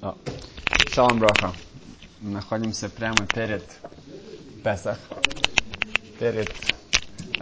О. 0.00 0.16
Шалом 0.92 1.18
Броха. 1.18 1.52
Находимся 2.20 2.88
прямо 2.88 3.26
перед 3.26 3.62
Песах, 4.62 4.98
перед 6.18 6.50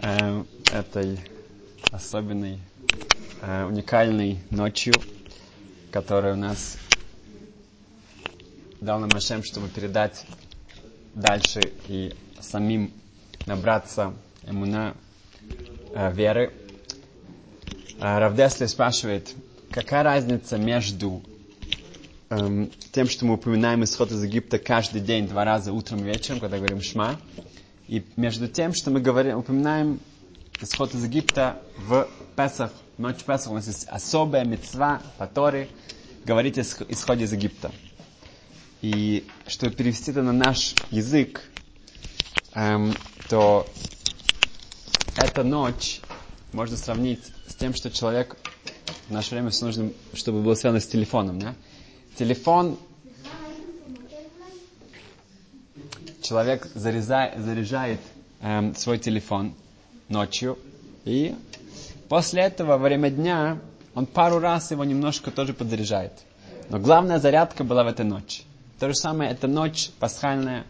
э, 0.01 0.43
этой 0.71 1.19
особенной, 1.91 2.59
э, 3.41 3.65
уникальной 3.65 4.39
ночью, 4.49 4.93
которая 5.91 6.33
у 6.33 6.37
нас 6.37 6.77
дал 8.81 8.99
нам 8.99 9.09
Ашем, 9.15 9.43
чтобы 9.43 9.67
передать 9.69 10.25
дальше 11.15 11.61
и 11.87 12.13
самим 12.41 12.91
набраться 13.45 14.13
иммуна 14.45 14.95
э, 15.95 16.11
веры. 16.13 16.53
Э, 17.99 18.19
Равдесли 18.19 18.67
спрашивает, 18.67 19.33
какая 19.71 20.03
разница 20.03 20.57
между 20.57 21.23
эм, 22.39 22.71
тем, 22.91 23.07
что 23.07 23.25
мы 23.25 23.35
упоминаем 23.35 23.83
исход 23.83 24.11
из 24.11 24.23
Египта 24.23 24.59
каждый 24.59 25.01
день, 25.01 25.27
два 25.27 25.45
раза 25.45 25.71
утром 25.71 25.99
и 25.99 26.03
вечером, 26.03 26.39
когда 26.39 26.57
говорим 26.57 26.81
Шма, 26.81 27.19
и 27.87 28.03
между 28.15 28.47
тем, 28.47 28.73
что 28.73 28.91
мы 28.91 29.01
говорим, 29.01 29.37
упоминаем 29.37 29.99
исход 30.61 30.93
из 30.93 31.03
Египта 31.03 31.61
в 31.77 32.07
Песах, 32.35 32.71
ночь 32.97 33.23
Песах, 33.23 33.51
у 33.51 33.55
нас 33.55 33.67
есть 33.67 33.87
особая 33.87 34.45
мецва 34.45 35.01
по 35.17 35.27
Торе, 35.27 35.67
говорить 36.25 36.57
о 36.57 36.61
исходе 36.61 37.25
из 37.25 37.33
Египта. 37.33 37.71
И 38.81 39.25
чтобы 39.47 39.73
перевести 39.73 40.11
это 40.11 40.23
на 40.23 40.33
наш 40.33 40.75
язык, 40.91 41.41
эм, 42.53 42.93
то 43.29 43.67
эта 45.15 45.43
ночь 45.43 46.01
можно 46.51 46.77
сравнить 46.77 47.21
с 47.47 47.55
тем, 47.55 47.73
что 47.73 47.89
человек 47.91 48.37
в 49.07 49.11
наше 49.11 49.31
время 49.31 49.49
все 49.49 49.65
нужно, 49.65 49.91
чтобы 50.13 50.41
было 50.41 50.55
связано 50.55 50.79
с 50.79 50.87
телефоном. 50.87 51.39
Да? 51.39 51.55
Телефон 52.17 52.77
человек 56.21 56.67
зарезает, 56.75 57.39
заряжает 57.39 57.99
эм, 58.41 58.75
свой 58.75 58.99
телефон 58.99 59.53
ночью, 60.09 60.57
и 61.05 61.35
после 62.09 62.43
этого, 62.43 62.77
во 62.77 62.77
время 62.77 63.09
дня, 63.09 63.59
он 63.95 64.05
пару 64.05 64.39
раз 64.39 64.71
его 64.71 64.83
немножко 64.83 65.31
тоже 65.31 65.53
подзаряжает. 65.53 66.13
Но 66.69 66.79
главная 66.79 67.19
зарядка 67.19 67.63
была 67.63 67.83
в 67.83 67.87
этой 67.87 68.05
ночи. 68.05 68.43
То 68.79 68.89
же 68.89 68.95
самое, 68.95 69.31
эта 69.31 69.47
ночь 69.47 69.89
пасхальная, 69.99 70.65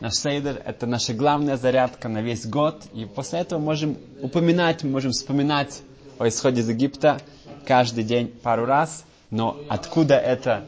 наш 0.00 0.14
сейдер, 0.14 0.60
это 0.64 0.86
наша 0.86 1.14
главная 1.14 1.56
зарядка 1.56 2.08
на 2.08 2.20
весь 2.20 2.46
год. 2.46 2.82
И 2.92 3.04
после 3.04 3.40
этого 3.40 3.58
можем 3.58 3.96
упоминать, 4.20 4.84
можем 4.84 5.12
вспоминать 5.12 5.82
о 6.18 6.28
исходе 6.28 6.60
из 6.60 6.68
Египта 6.68 7.20
каждый 7.66 8.04
день 8.04 8.28
пару 8.28 8.64
раз. 8.64 9.04
Но 9.30 9.58
откуда 9.68 10.16
это 10.16 10.66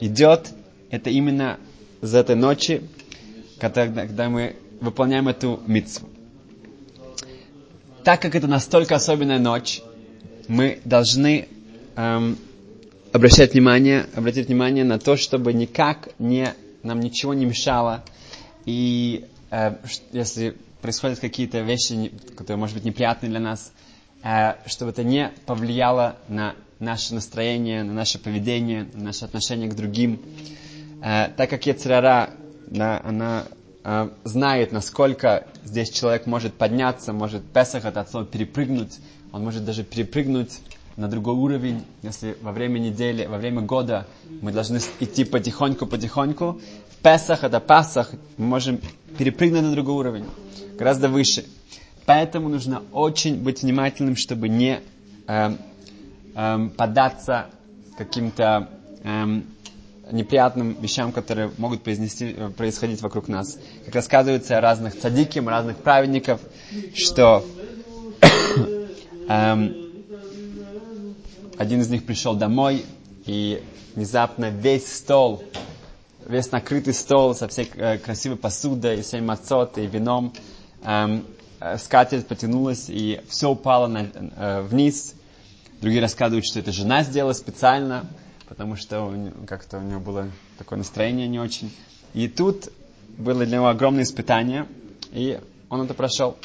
идет, 0.00 0.52
это 0.90 1.10
именно 1.10 1.58
за 2.00 2.18
этой 2.18 2.36
ночи, 2.36 2.82
когда, 3.58 3.86
когда 3.86 4.28
мы 4.28 4.56
выполняем 4.80 5.28
эту 5.28 5.60
митцву. 5.66 6.08
Так 8.02 8.20
как 8.20 8.34
это 8.34 8.46
настолько 8.46 8.96
особенная 8.96 9.38
ночь, 9.38 9.80
мы 10.48 10.80
должны 10.84 11.48
эм, 11.96 12.36
обращать 13.12 13.54
внимание, 13.54 14.06
обратить 14.14 14.48
внимание 14.48 14.84
на 14.84 14.98
то, 14.98 15.16
чтобы 15.16 15.52
никак 15.52 16.10
не, 16.18 16.52
нам 16.82 17.00
ничего 17.00 17.32
не 17.32 17.46
мешало. 17.46 18.04
И 18.66 19.24
э, 19.50 19.76
если 20.12 20.56
происходят 20.82 21.18
какие-то 21.20 21.60
вещи, 21.60 22.12
которые, 22.36 22.58
может 22.58 22.74
быть, 22.74 22.84
неприятные 22.84 23.30
для 23.30 23.40
нас, 23.40 23.72
э, 24.22 24.54
чтобы 24.66 24.90
это 24.90 25.02
не 25.02 25.30
повлияло 25.46 26.16
на 26.28 26.54
наше 26.84 27.14
настроение, 27.14 27.82
на 27.82 27.92
наше 27.92 28.18
поведение, 28.18 28.86
на 28.94 29.04
наше 29.04 29.24
отношение 29.24 29.68
к 29.68 29.74
другим. 29.74 30.20
Э, 31.02 31.28
так 31.36 31.50
как 31.50 31.66
Ецерара, 31.66 32.30
да, 32.66 33.00
она 33.04 33.44
э, 33.82 34.08
знает, 34.24 34.72
насколько 34.72 35.46
здесь 35.64 35.90
человек 35.90 36.26
может 36.26 36.54
подняться, 36.54 37.12
может 37.12 37.42
Песах 37.44 37.84
это 37.84 38.00
от 38.00 38.10
слова 38.10 38.26
перепрыгнуть, 38.26 38.98
он 39.32 39.42
может 39.42 39.64
даже 39.64 39.82
перепрыгнуть 39.82 40.60
на 40.96 41.08
другой 41.08 41.34
уровень, 41.34 41.82
если 42.02 42.36
во 42.40 42.52
время 42.52 42.78
недели, 42.78 43.26
во 43.26 43.38
время 43.38 43.62
года 43.62 44.06
мы 44.40 44.52
должны 44.52 44.78
идти 45.00 45.24
потихоньку-потихоньку, 45.24 46.60
в 46.90 47.02
Песах, 47.02 47.44
это 47.44 47.60
Пасах, 47.60 48.12
мы 48.36 48.46
можем 48.46 48.80
перепрыгнуть 49.18 49.62
на 49.62 49.72
другой 49.72 49.96
уровень, 49.96 50.24
гораздо 50.78 51.08
выше. 51.08 51.44
Поэтому 52.06 52.48
нужно 52.48 52.82
очень 52.92 53.42
быть 53.42 53.62
внимательным, 53.62 54.16
чтобы 54.16 54.48
не 54.48 54.80
э, 55.26 55.56
э, 56.34 56.68
поддаться 56.76 57.46
каким-то 57.96 58.68
э, 59.02 59.40
неприятным 60.12 60.74
вещам, 60.80 61.12
которые 61.12 61.50
могут 61.58 61.82
произнести, 61.82 62.34
происходить 62.56 63.00
вокруг 63.02 63.28
нас. 63.28 63.58
Как 63.86 63.94
рассказывается 63.94 64.58
о 64.58 64.60
разных 64.60 64.98
цадиким, 64.98 65.48
разных 65.48 65.78
праведников, 65.78 66.40
что 66.94 67.44
эм, 69.28 69.74
один 71.56 71.80
из 71.80 71.88
них 71.88 72.04
пришел 72.04 72.34
домой, 72.34 72.84
и 73.26 73.62
внезапно 73.94 74.50
весь 74.50 74.92
стол, 74.92 75.42
весь 76.26 76.50
накрытый 76.52 76.92
стол 76.94 77.34
со 77.34 77.48
всей 77.48 77.70
э, 77.74 77.98
красивой 77.98 78.36
посудой, 78.36 78.98
и 78.98 79.02
всей 79.02 79.20
мацот, 79.20 79.78
и 79.78 79.86
вином, 79.86 80.32
эм, 80.84 81.24
э, 81.60 81.78
скатерть 81.78 82.26
потянулась, 82.26 82.86
и 82.88 83.20
все 83.28 83.50
упало 83.50 83.86
на, 83.86 84.06
э, 84.12 84.62
вниз. 84.62 85.14
Другие 85.84 86.00
рассказывают, 86.00 86.46
что 86.46 86.58
это 86.58 86.72
жена 86.72 87.04
сделала 87.04 87.34
специально, 87.34 88.06
потому 88.48 88.74
что 88.74 89.12
как-то 89.46 89.78
у 89.78 89.82
него 89.82 90.00
было 90.00 90.30
такое 90.56 90.78
настроение 90.78 91.28
не 91.28 91.38
очень. 91.38 91.70
И 92.14 92.26
тут 92.26 92.70
было 93.18 93.44
для 93.44 93.58
него 93.58 93.68
огромное 93.68 94.04
испытание, 94.04 94.66
и 95.12 95.38
он 95.68 95.82
это 95.82 95.92
прошел. 95.92 96.36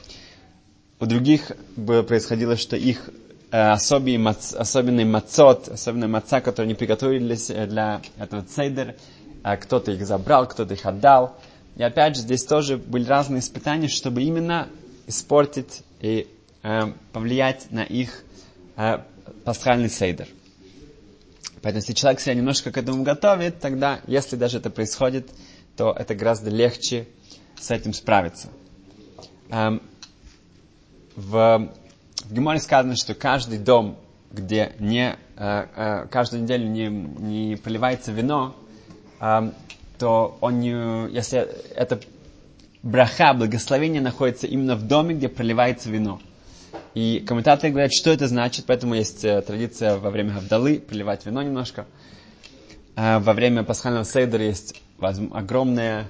У 1.00 1.06
других 1.06 1.54
было, 1.78 2.04
происходило, 2.04 2.58
что 2.58 2.76
их 2.76 3.10
Э, 3.52 3.72
особенный, 3.72 4.18
мац, 4.18 4.54
особенный 4.54 5.06
мацот, 5.06 5.70
особенная 5.70 6.08
маца, 6.08 6.40
которую 6.40 6.68
они 6.68 6.76
приготовили 6.76 7.34
для, 7.34 7.66
для 7.66 8.02
этого 8.20 8.44
цейдер. 8.44 8.96
Э, 9.44 9.58
кто-то 9.58 9.92
их 9.92 10.06
забрал, 10.06 10.48
кто-то 10.48 10.76
их 10.76 10.86
отдал. 10.86 11.36
И 11.76 11.82
опять 11.82 12.16
же, 12.16 12.22
здесь 12.22 12.44
тоже 12.44 12.78
были 12.78 13.06
разные 13.06 13.40
испытания, 13.40 13.88
чтобы 13.88 14.22
именно 14.22 14.68
испортить 15.08 15.82
и 16.00 16.28
э, 16.62 16.80
повлиять 17.12 17.72
на 17.72 17.84
их 17.84 18.24
э, 18.76 19.00
пасхальный 19.44 19.90
сейдер. 19.90 20.28
Поэтому, 21.62 21.82
если 21.82 21.94
человек 21.94 22.20
себя 22.22 22.36
немножко 22.36 22.72
к 22.72 22.78
этому 22.78 23.04
готовит, 23.04 23.60
тогда, 23.60 24.00
если 24.08 24.36
даже 24.36 24.60
это 24.60 24.70
происходит, 24.70 25.30
то 25.76 25.92
это 25.92 26.16
гораздо 26.16 26.50
легче 26.50 27.08
с 27.60 27.72
этим 27.72 27.94
справиться. 27.94 28.50
Эм, 29.50 29.82
в 31.16 31.70
в 32.30 32.34
Геморе 32.34 32.60
сказано, 32.60 32.96
что 32.96 33.16
каждый 33.16 33.58
дом, 33.58 33.98
где 34.32 34.74
не, 34.80 35.16
э, 35.36 35.66
э, 35.76 36.08
каждую 36.12 36.44
неделю 36.44 36.68
не, 36.68 36.88
не 36.88 37.56
поливается 37.56 38.12
вино, 38.12 38.56
э, 39.20 39.52
то 39.98 40.38
он 40.42 40.60
не, 40.60 41.12
если 41.12 41.40
это 41.76 42.00
браха, 42.84 43.34
благословение 43.34 44.02
находится 44.02 44.48
именно 44.48 44.76
в 44.76 44.88
доме, 44.88 45.16
где 45.16 45.28
проливается 45.28 45.90
вино. 45.90 46.22
И 46.94 47.24
комментаторы 47.26 47.72
говорят, 47.72 47.94
что 47.94 48.10
это 48.10 48.28
значит, 48.28 48.66
поэтому 48.66 48.96
есть 48.96 49.24
э, 49.24 49.42
традиция 49.42 49.98
во 49.98 50.10
время 50.10 50.34
Гавдалы 50.34 50.80
проливать 50.80 51.26
вино 51.26 51.42
немножко. 51.42 51.86
Э, 52.96 53.20
во 53.20 53.34
время 53.34 53.64
пасхального 53.64 54.06
сейдера 54.06 54.44
есть 54.44 54.82
огромное 55.00 56.08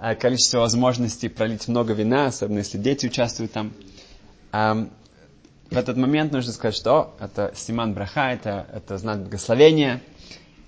э, 0.00 0.14
количество 0.14 0.58
возможностей 0.60 1.28
пролить 1.28 1.66
много 1.68 1.92
вина, 1.92 2.26
особенно 2.26 2.58
если 2.58 2.78
дети 2.78 3.06
участвуют 3.06 3.52
там. 3.52 3.72
В 4.52 5.76
этот 5.78 5.96
момент 5.96 6.32
нужно 6.32 6.52
сказать, 6.52 6.76
что 6.76 7.16
это 7.18 7.54
Симан 7.56 7.94
Браха, 7.94 8.30
это, 8.30 8.66
это 8.74 8.98
знак 8.98 9.20
благословения, 9.22 10.02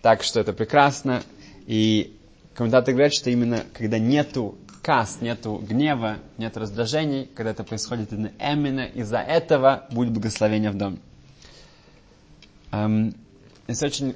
так 0.00 0.22
что 0.22 0.40
это 0.40 0.54
прекрасно. 0.54 1.22
И 1.66 2.16
комментаторы 2.54 2.92
говорят, 2.92 3.12
что 3.14 3.30
именно 3.30 3.64
когда 3.72 3.98
нету 3.98 4.56
каст, 4.82 5.22
нету 5.22 5.62
гнева, 5.66 6.18
нет 6.38 6.56
раздражений, 6.56 7.28
когда 7.34 7.50
это 7.50 7.64
происходит 7.64 8.12
именно 8.12 8.84
из-за 8.84 9.18
этого 9.18 9.86
будет 9.90 10.12
благословение 10.12 10.70
в 10.70 10.76
доме. 10.76 10.98
Эм, 12.70 13.14
есть 13.66 13.82
очень 13.82 14.14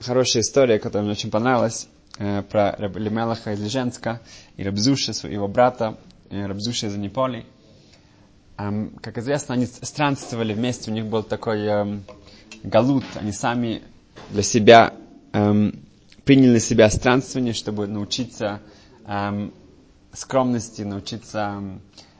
хорошая 0.00 0.42
история, 0.42 0.78
которая 0.78 1.04
мне 1.04 1.12
очень 1.12 1.30
понравилась, 1.30 1.88
э, 2.18 2.42
про 2.42 2.74
Лемелаха 2.78 3.52
из 3.52 3.60
Леженска 3.60 4.20
и 4.56 4.64
Рабзуша, 4.64 5.12
своего 5.12 5.46
брата, 5.46 5.98
э, 6.30 6.46
Рабзуша 6.46 6.88
из 6.88 6.94
Аниполи. 6.94 7.46
Эм, 8.58 8.90
как 9.00 9.18
известно, 9.18 9.54
они 9.54 9.66
странствовали 9.66 10.52
вместе, 10.52 10.90
у 10.90 10.94
них 10.94 11.06
был 11.06 11.22
такой 11.22 11.64
эм, 11.64 12.04
галут, 12.64 13.04
они 13.14 13.32
сами 13.32 13.82
для 14.30 14.42
себя 14.42 14.94
эм, 15.32 15.80
приняли 16.24 16.52
на 16.52 16.60
себя 16.60 16.88
странствование, 16.90 17.52
чтобы 17.52 17.86
научиться 17.86 18.60
эм, 19.06 19.52
скромности, 20.12 20.82
научиться 20.82 21.62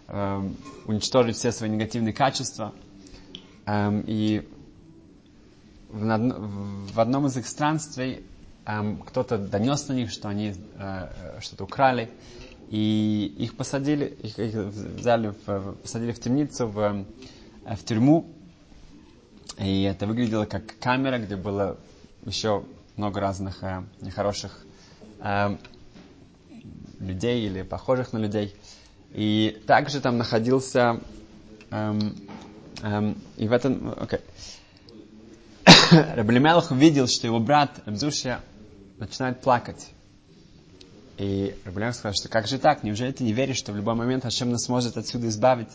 эм, 0.08 0.56
уничтожить 0.87 1.37
все 1.37 1.52
свои 1.52 1.70
негативные 1.70 2.12
качества. 2.12 2.72
Эм, 3.66 4.02
и 4.06 4.49
в, 5.88 6.93
в 6.94 7.00
одном 7.00 7.26
из 7.26 7.37
их 7.37 7.46
странствий 7.46 8.25
эм, 8.66 8.99
кто-то 8.99 9.38
донес 9.38 9.88
на 9.88 9.93
них, 9.93 10.10
что 10.10 10.28
они 10.28 10.54
э, 10.78 11.38
что-то 11.40 11.64
украли, 11.64 12.10
и 12.70 13.34
их 13.38 13.56
посадили, 13.56 14.06
их, 14.06 14.38
их 14.38 14.54
взяли, 14.54 15.34
в, 15.46 15.75
посадили 15.75 16.12
в 16.12 16.19
темницу, 16.19 16.66
в, 16.66 17.04
в 17.64 17.84
тюрьму, 17.84 18.26
и 19.58 19.82
это 19.82 20.06
выглядело 20.06 20.46
как 20.46 20.78
камера, 20.78 21.19
где 21.19 21.37
было 21.37 21.76
еще 22.25 22.64
много 22.96 23.20
разных 23.20 23.62
э, 23.62 23.82
нехороших 24.00 24.64
э, 25.20 25.56
людей 27.00 27.46
или 27.46 27.62
похожих 27.62 28.12
на 28.12 28.18
людей. 28.18 28.54
И 29.12 29.62
также 29.66 30.00
там 30.00 30.16
находился... 30.18 31.00
Эм, 31.70 32.14
эм, 32.82 33.16
и 33.36 33.48
в 33.48 33.52
этом... 33.52 33.94
Окей. 33.98 34.20
Okay. 35.92 36.72
Увидел, 36.72 37.06
что 37.06 37.26
его 37.26 37.38
брат 37.38 37.82
Рабзушия 37.84 38.40
начинает 38.98 39.42
плакать. 39.42 39.90
И 41.18 41.54
Раблемелах 41.66 41.94
сказал, 41.94 42.14
что 42.14 42.28
как 42.28 42.46
же 42.46 42.58
так? 42.58 42.82
Неужели 42.82 43.12
ты 43.12 43.24
не 43.24 43.32
веришь, 43.34 43.58
что 43.58 43.72
в 43.72 43.76
любой 43.76 43.94
момент 43.94 44.22
Хашем 44.24 44.50
нас 44.50 44.68
может 44.68 44.96
отсюда 44.96 45.28
избавить? 45.28 45.68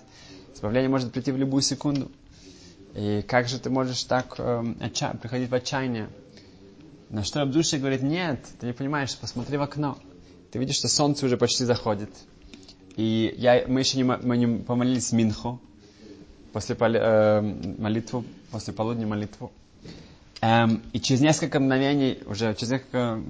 Избавление 0.55 0.89
может 0.89 1.11
прийти 1.13 1.31
в 1.31 1.37
любую 1.37 1.61
секунду. 1.61 2.11
И 2.95 3.23
как 3.27 3.47
же 3.47 3.59
ты 3.59 3.69
можешь 3.69 4.03
так 4.05 4.35
э, 4.39 4.63
отча- 4.79 5.15
приходить 5.17 5.49
в 5.51 5.53
отчаяние? 5.53 6.09
На 7.09 7.23
что 7.23 7.41
Абдуша 7.41 7.77
говорит, 7.77 8.01
нет, 8.01 8.45
ты 8.59 8.67
не 8.67 8.73
понимаешь, 8.73 9.17
посмотри 9.17 9.57
в 9.57 9.61
окно. 9.61 9.97
Ты 10.51 10.59
видишь, 10.59 10.75
что 10.75 10.87
солнце 10.89 11.25
уже 11.25 11.37
почти 11.37 11.63
заходит. 11.63 12.09
И 12.97 13.33
я, 13.37 13.63
мы 13.67 13.81
еще 13.81 13.97
не, 13.97 14.03
мы 14.03 14.37
не 14.37 14.63
помолились 14.63 15.11
Минху, 15.11 15.61
после 16.51 16.75
э, 16.75 17.41
молитву, 17.77 18.25
после 18.51 18.73
полудня 18.73 19.07
молитву. 19.07 19.51
Эм, 20.41 20.81
и 20.93 20.99
через 20.99 21.21
несколько 21.21 21.59
мгновений, 21.59 22.19
уже 22.25 22.53
через 22.55 22.71
несколько, 22.71 23.21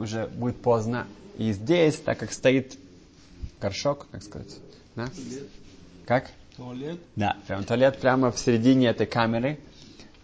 уже 0.00 0.26
будет 0.28 0.60
поздно. 0.60 1.06
И 1.38 1.52
здесь, 1.52 1.96
так 1.96 2.18
как 2.18 2.32
стоит 2.32 2.78
горшок, 3.60 4.06
как 4.10 4.22
сказать, 4.22 4.56
да? 4.94 5.08
Как? 6.06 6.30
Туалет? 6.56 6.98
Да, 7.16 7.36
прям 7.46 7.64
туалет 7.64 7.98
прямо 7.98 8.30
в 8.30 8.38
середине 8.38 8.88
этой 8.88 9.06
камеры, 9.06 9.58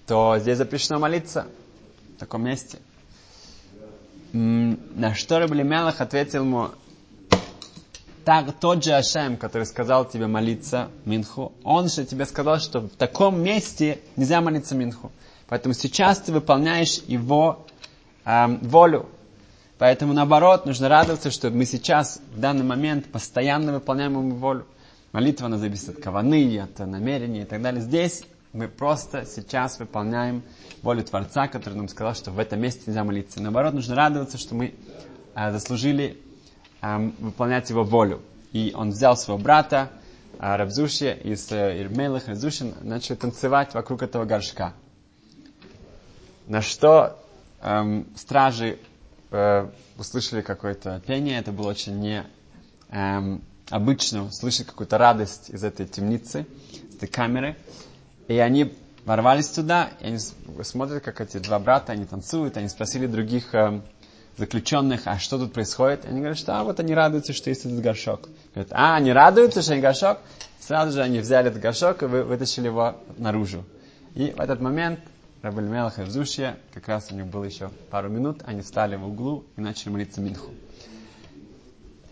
то 0.07 0.37
здесь 0.39 0.57
запрещено 0.57 0.99
молиться 0.99 1.47
в 2.17 2.21
таком 2.21 2.45
месте. 2.45 2.79
На 4.33 5.15
что 5.15 5.39
Рабли 5.39 5.63
Мелах 5.63 6.01
ответил 6.01 6.45
ему, 6.45 6.71
так, 8.25 8.53
тот 8.61 8.85
же 8.85 8.93
Ашем, 8.93 9.37
который 9.37 9.65
сказал 9.65 10.05
тебе 10.05 10.27
молиться 10.27 10.89
Минху, 11.05 11.53
он 11.65 11.89
же 11.89 12.05
тебе 12.05 12.25
сказал, 12.25 12.61
что 12.61 12.81
в 12.81 12.91
таком 12.91 13.43
месте 13.43 13.99
нельзя 14.17 14.41
молиться 14.41 14.75
Минху. 14.75 15.11
Поэтому 15.49 15.75
сейчас 15.75 16.19
ты 16.19 16.33
выполняешь 16.33 17.03
его 17.07 17.67
эм, 18.25 18.59
волю. 18.63 19.09
Поэтому 19.79 20.13
наоборот, 20.13 20.65
нужно 20.65 20.89
радоваться, 20.89 21.31
что 21.33 21.51
мы 21.51 21.67
сейчас, 21.67 22.21
в 22.35 22.39
данный 22.39 22.65
момент, 22.65 23.07
постоянно 23.11 23.73
выполняем 23.73 24.13
его 24.13 24.37
волю. 24.37 24.67
Молитва, 25.11 25.47
она 25.47 25.59
зависит 25.59 25.91
от 25.91 25.97
каваны, 26.03 26.59
от 26.61 26.79
намерения 26.79 27.43
и 27.43 27.45
так 27.45 27.61
далее. 27.61 27.83
Здесь 27.83 28.23
мы 28.53 28.69
просто 28.69 29.25
сейчас 29.25 29.79
выполняем 29.79 30.43
волю 30.83 31.03
Творца, 31.05 31.49
который 31.49 31.75
нам 31.75 31.89
сказал, 31.89 32.15
что 32.15 32.31
в 32.31 32.39
этом 32.39 32.61
месте 32.61 32.83
нельзя 32.87 33.03
молиться. 33.05 33.41
Наоборот, 33.41 33.73
нужно 33.75 33.95
радоваться, 33.95 34.37
что 34.39 34.55
мы 34.55 34.75
э, 35.35 35.53
заслужили 35.53 36.19
э, 36.83 36.99
выполнять 37.19 37.71
его 37.71 37.83
волю. 37.83 38.21
И 38.53 38.73
он 38.77 38.91
взял 38.91 39.17
своего 39.17 39.43
брата, 39.43 39.91
э, 40.39 40.57
Рабзуши, 40.57 41.19
из 41.25 41.51
э, 41.51 41.81
Ирмелых, 41.81 42.29
Рабзушин, 42.29 42.75
начали 42.83 43.17
танцевать 43.17 43.73
вокруг 43.73 44.03
этого 44.03 44.27
горшка. 44.27 44.75
На 46.47 46.61
что 46.61 47.19
э, 47.63 48.03
стражи 48.17 48.79
э, 49.31 49.69
услышали 49.97 50.43
какое-то 50.43 51.01
пение, 51.07 51.39
это 51.39 51.53
было 51.53 51.71
очень 51.71 51.99
не... 51.99 52.27
Э, 52.91 53.39
обычно 53.71 54.31
слышать 54.31 54.67
какую-то 54.67 54.99
радость 54.99 55.49
из 55.49 55.65
этой 55.65 55.87
темницы, 55.87 56.47
из 56.91 56.97
этой 56.97 57.09
камеры. 57.09 57.57
И 58.33 58.39
они 58.39 58.73
ворвались 59.05 59.49
туда, 59.49 59.91
и 60.01 60.07
они 60.07 60.19
смотрят, 60.63 61.03
как 61.03 61.21
эти 61.21 61.37
два 61.37 61.59
брата, 61.59 61.93
они 61.93 62.07
танцуют, 62.07 62.57
они 62.57 62.69
спросили 62.69 63.07
других 63.07 63.55
э, 63.55 63.83
заключенных, 64.39 65.03
а 65.05 65.19
что 65.19 65.39
тут 65.39 65.53
происходит? 65.53 66.07
И 66.07 66.09
они 66.09 66.21
говорят, 66.21 66.39
что 66.39 66.59
а, 66.59 66.65
вот 66.65 66.81
они 66.81 66.95
радуются, 66.95 67.35
что 67.35 67.51
есть 67.51 67.67
этот 67.67 67.83
горшок. 67.83 68.31
Говорят, 68.55 68.73
а, 68.73 68.97
они 68.97 69.13
радуются, 69.13 69.61
что 69.61 69.75
есть 69.75 69.85
горшок? 69.85 70.19
Сразу 70.61 70.93
же 70.93 71.03
они 71.03 71.19
взяли 71.19 71.51
этот 71.51 71.61
горшок 71.61 72.03
и 72.03 72.07
вы, 72.07 72.25
вытащили 72.25 72.69
его 72.69 72.97
наружу. 73.19 73.67
И 74.15 74.31
в 74.31 74.41
этот 74.41 74.63
момент 74.63 75.01
Рабель 75.43 75.65
Мелах 75.65 75.99
и 75.99 76.03
Взушья, 76.03 76.57
как 76.73 76.89
раз 76.89 77.09
у 77.11 77.15
них 77.15 77.27
было 77.27 77.45
еще 77.45 77.71
пару 77.91 78.09
минут, 78.09 78.41
они 78.47 78.63
встали 78.63 78.97
в 78.97 79.07
углу 79.07 79.45
и 79.59 79.61
начали 79.61 79.91
молиться 79.91 80.23
Минху. 80.23 80.53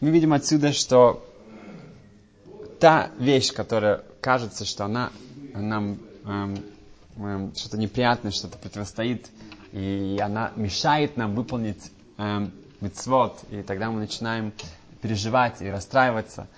Мы 0.00 0.10
видим 0.10 0.34
отсюда, 0.34 0.74
что 0.74 1.26
та 2.78 3.08
вещь, 3.18 3.54
которая 3.54 4.02
кажется, 4.20 4.66
что 4.66 4.84
она 4.84 5.10
нам 5.54 5.98
эм, 6.24 6.56
эм, 7.16 7.54
что-то 7.54 7.78
неприятное, 7.78 8.32
что-то 8.32 8.58
противостоит, 8.58 9.28
и 9.72 10.18
она 10.22 10.52
мешает 10.56 11.16
нам 11.16 11.34
выполнить 11.34 11.92
эм, 12.18 12.52
мицвод, 12.80 13.44
и 13.50 13.62
тогда 13.62 13.90
мы 13.90 14.00
начинаем 14.00 14.52
переживать 15.02 15.60
и 15.62 15.68
расстраиваться, 15.68 16.48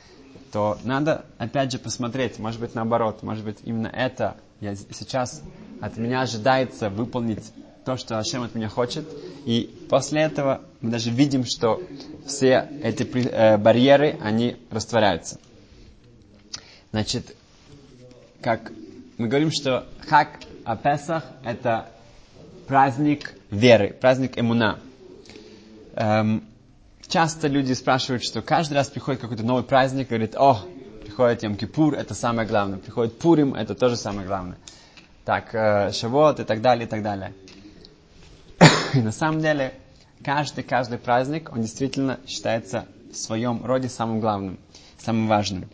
то 0.51 0.79
надо 0.85 1.25
опять 1.39 1.73
же 1.73 1.79
посмотреть, 1.79 2.39
может 2.39 2.61
быть 2.61 2.75
наоборот, 2.75 3.23
может 3.23 3.45
быть 3.45 3.59
именно 3.65 3.89
это 3.89 4.37
я 4.63 4.77
сейчас 4.77 5.43
от 5.81 5.97
меня 5.97 6.23
ожидается 6.23 6.89
выполнить 6.89 7.53
то, 7.85 7.97
что 7.97 8.19
Ашем 8.19 8.45
от 8.45 8.55
меня 8.55 8.69
хочет, 8.69 9.05
и 9.45 9.75
после 9.89 10.23
этого 10.23 10.61
мы 10.81 10.91
даже 10.91 11.11
видим, 11.11 11.45
что 11.45 11.83
все 12.25 12.69
эти 12.81 13.03
э, 13.03 13.57
барьеры, 13.59 14.17
они 14.21 14.57
растворяются. 14.71 15.41
Значит, 16.93 17.35
как 18.41 18.71
мы 19.19 19.29
говорим, 19.29 19.51
что 19.51 19.87
Хак 20.09 20.41
Апесах– 20.65 21.25
это 21.45 21.89
праздник 22.67 23.35
веры, 23.51 23.93
праздник 23.93 24.39
эмуна. 24.39 24.79
Эм, 25.95 26.45
часто 27.09 27.49
люди 27.49 27.75
спрашивают, 27.75 28.25
что 28.25 28.41
каждый 28.41 28.75
раз 28.75 28.89
приходит 28.89 29.21
какой-то 29.21 29.43
новый 29.43 29.65
праздник, 29.65 30.09
говорит, 30.09 30.35
о, 30.37 30.61
приходит 31.03 31.43
Йом 31.43 31.57
Кипур, 31.57 31.95
это 31.95 32.15
самое 32.15 32.49
главное, 32.49 32.79
приходит 32.79 33.19
Пурим, 33.19 33.55
это 33.55 33.75
тоже 33.75 33.97
самое 33.97 34.27
главное. 34.27 34.57
Так, 35.25 35.55
э, 35.55 35.93
Шавот 35.93 36.41
и 36.41 36.45
так 36.45 36.63
далее, 36.63 36.87
и 36.87 36.89
так 36.89 37.03
далее. 37.03 37.35
И 38.95 39.01
на 39.01 39.13
самом 39.13 39.41
деле, 39.41 39.75
каждый, 40.25 40.65
каждый 40.65 40.99
праздник, 40.99 41.53
он 41.53 41.61
действительно 41.61 42.19
считается 42.27 42.87
в 43.13 43.17
своем 43.17 43.65
роде 43.65 43.89
самым 43.89 44.21
главным, 44.21 44.59
самым 44.99 45.29
важным. 45.29 45.69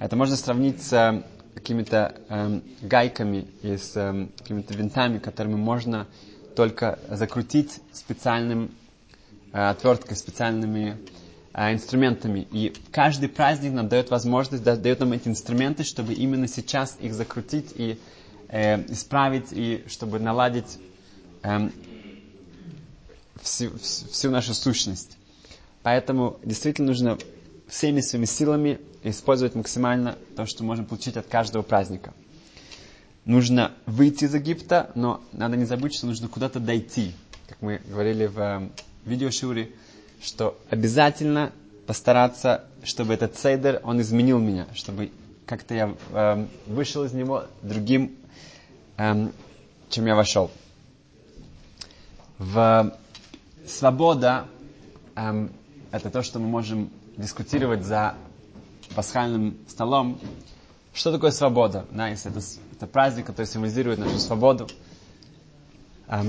Это 0.00 0.16
можно 0.16 0.36
сравнить 0.36 0.82
с 0.82 1.22
какими-то 1.54 2.14
э, 2.28 2.60
гайками 2.82 3.46
и 3.62 3.76
с 3.76 3.96
э, 3.96 4.28
какими-то 4.38 4.74
винтами, 4.74 5.18
которыми 5.18 5.54
можно 5.56 6.06
только 6.56 6.98
закрутить 7.08 7.80
специальным 7.92 8.70
э, 9.52 9.58
отверткой, 9.70 10.16
специальными 10.16 10.96
э, 11.54 11.72
инструментами. 11.72 12.46
И 12.52 12.72
каждый 12.92 13.28
праздник 13.28 13.72
нам 13.72 13.88
дает 13.88 14.10
возможность, 14.10 14.62
да, 14.62 14.76
дает 14.76 15.00
нам 15.00 15.12
эти 15.12 15.28
инструменты, 15.28 15.84
чтобы 15.84 16.14
именно 16.14 16.48
сейчас 16.48 16.96
их 17.00 17.14
закрутить 17.14 17.72
и 17.76 17.98
э, 18.48 18.82
исправить, 18.92 19.48
и 19.52 19.84
чтобы 19.88 20.18
наладить 20.18 20.78
э, 21.42 21.70
всю, 23.42 23.76
всю 23.78 24.30
нашу 24.30 24.54
сущность. 24.54 25.16
Поэтому 25.82 26.38
действительно 26.44 26.88
нужно 26.88 27.18
всеми 27.70 28.00
своими 28.00 28.26
силами 28.26 28.80
использовать 29.04 29.54
максимально 29.54 30.16
то, 30.36 30.44
что 30.44 30.64
можем 30.64 30.84
получить 30.84 31.16
от 31.16 31.26
каждого 31.26 31.62
праздника. 31.62 32.12
Нужно 33.24 33.72
выйти 33.86 34.24
из 34.24 34.34
Египта, 34.34 34.90
но 34.94 35.20
надо 35.32 35.56
не 35.56 35.64
забыть, 35.64 35.94
что 35.94 36.06
нужно 36.06 36.28
куда-то 36.28 36.58
дойти. 36.58 37.12
Как 37.48 37.62
мы 37.62 37.80
говорили 37.88 38.26
в 38.26 38.70
э, 39.06 39.68
что 40.20 40.58
обязательно 40.68 41.52
постараться, 41.86 42.64
чтобы 42.84 43.14
этот 43.14 43.36
цейдер, 43.36 43.80
он 43.84 44.00
изменил 44.00 44.38
меня, 44.38 44.66
чтобы 44.74 45.10
как-то 45.46 45.74
я 45.74 45.94
э, 46.12 46.46
вышел 46.66 47.04
из 47.04 47.12
него 47.12 47.44
другим, 47.62 48.16
э, 48.96 49.28
чем 49.88 50.06
я 50.06 50.14
вошел. 50.14 50.50
В 52.38 52.96
свобода 53.66 54.46
э, 55.14 55.48
это 55.92 56.10
то, 56.10 56.22
что 56.22 56.38
мы 56.38 56.46
можем 56.48 56.90
дискутировать 57.20 57.84
за 57.84 58.14
пасхальным 58.94 59.58
столом, 59.68 60.18
что 60.92 61.12
такое 61.12 61.30
свобода? 61.30 61.86
Да, 61.90 62.08
если 62.08 62.30
это, 62.30 62.40
это 62.72 62.86
праздник, 62.86 63.26
который 63.26 63.46
символизирует 63.46 63.98
нашу 63.98 64.18
свободу. 64.18 64.68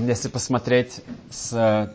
Если 0.06 0.28
посмотреть 0.28 1.00
с, 1.30 1.92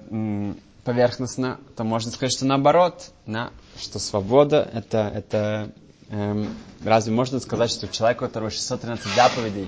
поверхностно, 0.87 1.59
то 1.75 1.83
можно 1.83 2.11
сказать, 2.11 2.31
что 2.31 2.45
наоборот, 2.45 3.11
да, 3.25 3.51
что 3.77 3.99
свобода 3.99 4.69
это, 4.71 5.11
это 5.13 5.73
эм, 6.09 6.47
разве 6.81 7.13
можно 7.13 7.41
сказать, 7.41 7.71
что 7.71 7.89
человек, 7.89 8.21
у 8.21 8.25
которого 8.25 8.49
613 8.49 9.05
заповедей, 9.13 9.67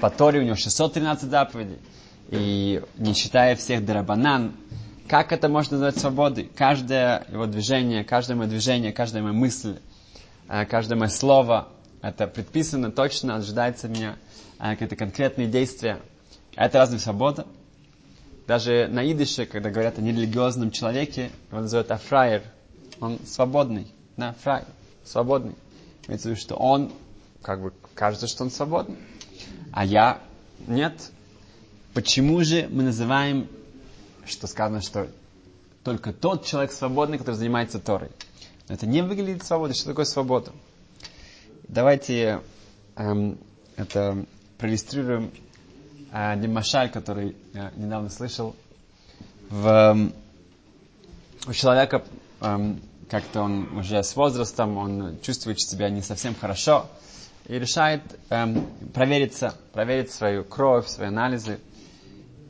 по 0.00 0.10
Торе 0.10 0.40
у 0.40 0.42
него 0.42 0.56
613 0.56 1.30
заповедей, 1.30 1.78
и 2.30 2.82
не 2.96 3.14
считая 3.14 3.54
всех 3.54 3.84
дарабанан, 3.84 4.52
Как 5.08 5.32
это 5.32 5.48
можно 5.48 5.78
назвать 5.78 5.98
свободой? 5.98 6.50
Каждое 6.54 7.24
его 7.32 7.46
движение, 7.46 8.04
каждое 8.04 8.34
мое 8.34 8.46
движение, 8.46 8.92
каждая 8.92 9.22
моя 9.22 9.32
мысль, 9.34 9.78
э, 10.50 10.66
каждое 10.66 10.96
мое 10.96 11.08
слово, 11.08 11.68
это 12.02 12.26
предписано 12.26 12.90
точно, 12.90 13.36
ожидается 13.36 13.88
меня 13.88 14.16
э, 14.58 14.72
какие-то 14.72 14.96
конкретные 14.96 15.48
действия. 15.48 15.98
Это 16.56 16.76
разве 16.76 16.98
свобода? 16.98 17.46
Даже 18.46 18.86
на 18.88 19.10
идыше, 19.10 19.46
когда 19.46 19.70
говорят 19.70 19.98
о 19.98 20.02
нерелигиозном 20.02 20.70
человеке, 20.70 21.30
его 21.50 21.62
называют 21.62 21.90
афраер. 21.90 22.42
Он 23.00 23.18
свободный. 23.24 23.86
Да, 24.18 24.34
фраер. 24.42 24.66
Свободный. 25.04 25.54
Имеется 26.06 26.28
в 26.28 26.32
виду, 26.32 26.40
что 26.40 26.56
он, 26.56 26.92
как 27.40 27.62
бы, 27.62 27.72
кажется, 27.94 28.26
что 28.26 28.44
он 28.44 28.50
свободный. 28.50 28.98
А 29.72 29.86
я 29.86 30.18
нет. 30.66 31.12
Почему 31.94 32.44
же 32.44 32.68
мы 32.70 32.82
называем, 32.82 33.48
что 34.28 34.46
сказано, 34.46 34.80
что 34.80 35.08
только 35.84 36.12
тот 36.12 36.44
человек 36.44 36.72
свободный, 36.72 37.18
который 37.18 37.36
занимается 37.36 37.78
Торой? 37.78 38.10
Но 38.68 38.74
это 38.74 38.86
не 38.86 39.02
выглядит 39.02 39.44
свободой. 39.44 39.74
Что 39.74 39.86
такое 39.86 40.04
свобода? 40.04 40.52
Давайте 41.68 42.40
эм, 42.96 43.38
это 43.76 44.24
проиллюстрируем 44.58 45.30
э, 46.12 46.32
один 46.32 46.52
машаль, 46.52 46.90
который 46.90 47.36
я 47.54 47.72
недавно 47.76 48.10
слышал. 48.10 48.54
В, 49.48 49.66
эм, 49.66 50.12
у 51.46 51.52
человека 51.52 52.04
эм, 52.40 52.80
как-то 53.08 53.42
он 53.42 53.78
уже 53.78 54.02
с 54.02 54.14
возрастом, 54.16 54.76
он 54.76 55.18
чувствует 55.22 55.60
себя 55.60 55.88
не 55.88 56.02
совсем 56.02 56.34
хорошо 56.34 56.86
и 57.46 57.58
решает 57.58 58.02
эм, 58.28 58.66
провериться, 58.92 59.54
проверить 59.72 60.10
свою 60.12 60.44
кровь, 60.44 60.86
свои 60.86 61.08
анализы. 61.08 61.58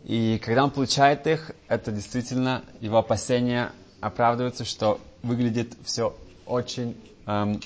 И 0.09 0.41
когда 0.43 0.65
он 0.65 0.71
получает 0.71 1.27
их, 1.27 1.53
это 1.69 1.93
действительно 1.93 2.65
его 2.81 2.97
опасения 2.97 3.73
оправдываются, 4.01 4.65
что 4.65 5.01
выглядит 5.23 5.75
все 5.85 6.17
очень 6.47 6.97
эм, 7.27 7.61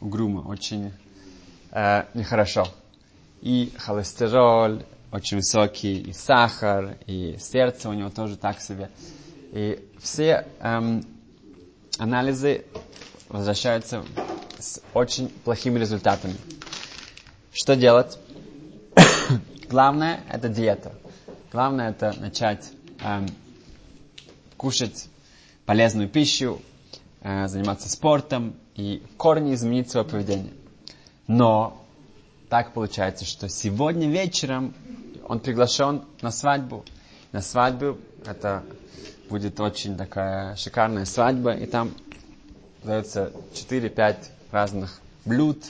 угрюмо, 0.00 0.42
очень 0.48 0.92
э, 1.72 2.04
нехорошо. 2.14 2.68
И 3.42 3.72
холестероль 3.76 4.84
очень 5.10 5.38
высокий, 5.38 6.00
и 6.00 6.12
сахар, 6.12 6.98
и 7.06 7.36
сердце 7.40 7.88
у 7.88 7.92
него 7.92 8.10
тоже 8.10 8.36
так 8.36 8.60
себе. 8.60 8.90
И 9.50 9.84
все 10.00 10.46
эм, 10.60 11.04
анализы 11.98 12.64
возвращаются 13.28 14.04
с 14.60 14.80
очень 14.94 15.30
плохими 15.30 15.80
результатами. 15.80 16.36
Что 17.52 17.74
делать? 17.74 18.20
Главное 19.68 20.20
это 20.30 20.48
диета. 20.48 20.92
Главное 21.50 21.90
это 21.90 22.14
начать 22.20 22.72
эм, 23.02 23.26
кушать 24.58 25.08
полезную 25.64 26.06
пищу, 26.06 26.60
э, 27.22 27.48
заниматься 27.48 27.88
спортом 27.88 28.54
и 28.74 29.02
в 29.10 29.16
корне 29.16 29.54
изменить 29.54 29.90
свое 29.90 30.04
поведение. 30.04 30.52
Но 31.26 31.82
так 32.50 32.74
получается, 32.74 33.24
что 33.24 33.48
сегодня 33.48 34.10
вечером 34.10 34.74
он 35.26 35.40
приглашен 35.40 36.02
на 36.20 36.30
свадьбу. 36.30 36.84
На 37.32 37.40
свадьбу 37.40 37.96
это 38.26 38.62
будет 39.30 39.58
очень 39.58 39.96
такая 39.96 40.54
шикарная 40.54 41.06
свадьба, 41.06 41.52
и 41.52 41.64
там 41.64 41.94
дается 42.84 43.32
4-5 43.54 44.16
разных 44.50 45.00
блюд, 45.24 45.64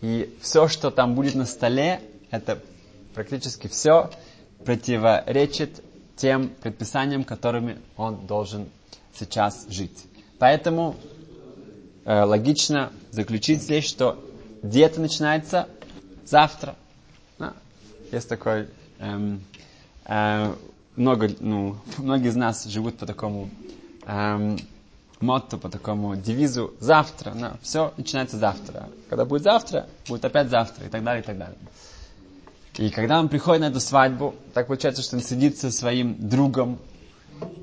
и 0.00 0.32
все, 0.40 0.68
что 0.68 0.92
там 0.92 1.16
будет 1.16 1.34
на 1.34 1.44
столе, 1.44 2.00
это 2.30 2.60
практически 3.14 3.66
все 3.66 4.10
противоречит 4.64 5.82
тем 6.16 6.48
предписаниям, 6.48 7.24
которыми 7.24 7.78
он 7.96 8.26
должен 8.26 8.68
сейчас 9.14 9.66
жить. 9.68 10.06
Поэтому 10.38 10.96
э, 12.04 12.22
логично 12.22 12.92
заключить 13.10 13.62
здесь, 13.62 13.84
что 13.84 14.22
диета 14.62 15.00
начинается 15.00 15.68
завтра. 16.24 16.76
Да. 17.38 17.54
Есть 18.12 18.28
такой 18.28 18.68
эм, 18.98 19.42
э, 20.04 20.54
много, 20.96 21.30
ну, 21.40 21.76
многие 21.98 22.28
из 22.28 22.36
нас 22.36 22.64
живут 22.64 22.98
по 22.98 23.06
такому 23.06 23.50
эм, 24.06 24.58
мотто, 25.20 25.56
по 25.56 25.68
такому 25.68 26.16
девизу 26.16 26.74
завтра. 26.80 27.32
Да, 27.34 27.56
все 27.62 27.92
начинается 27.96 28.36
завтра. 28.36 28.88
Когда 29.08 29.24
будет 29.24 29.42
завтра, 29.42 29.86
будет 30.08 30.24
опять 30.24 30.50
завтра 30.50 30.86
и 30.86 30.88
так 30.88 31.02
далее, 31.02 31.22
и 31.22 31.26
так 31.26 31.38
далее. 31.38 31.56
И 32.78 32.90
когда 32.90 33.18
он 33.18 33.28
приходит 33.28 33.62
на 33.62 33.66
эту 33.66 33.80
свадьбу, 33.80 34.36
так 34.54 34.68
получается, 34.68 35.02
что 35.02 35.16
он 35.16 35.22
сидит 35.22 35.58
со 35.58 35.72
своим 35.72 36.28
другом 36.28 36.78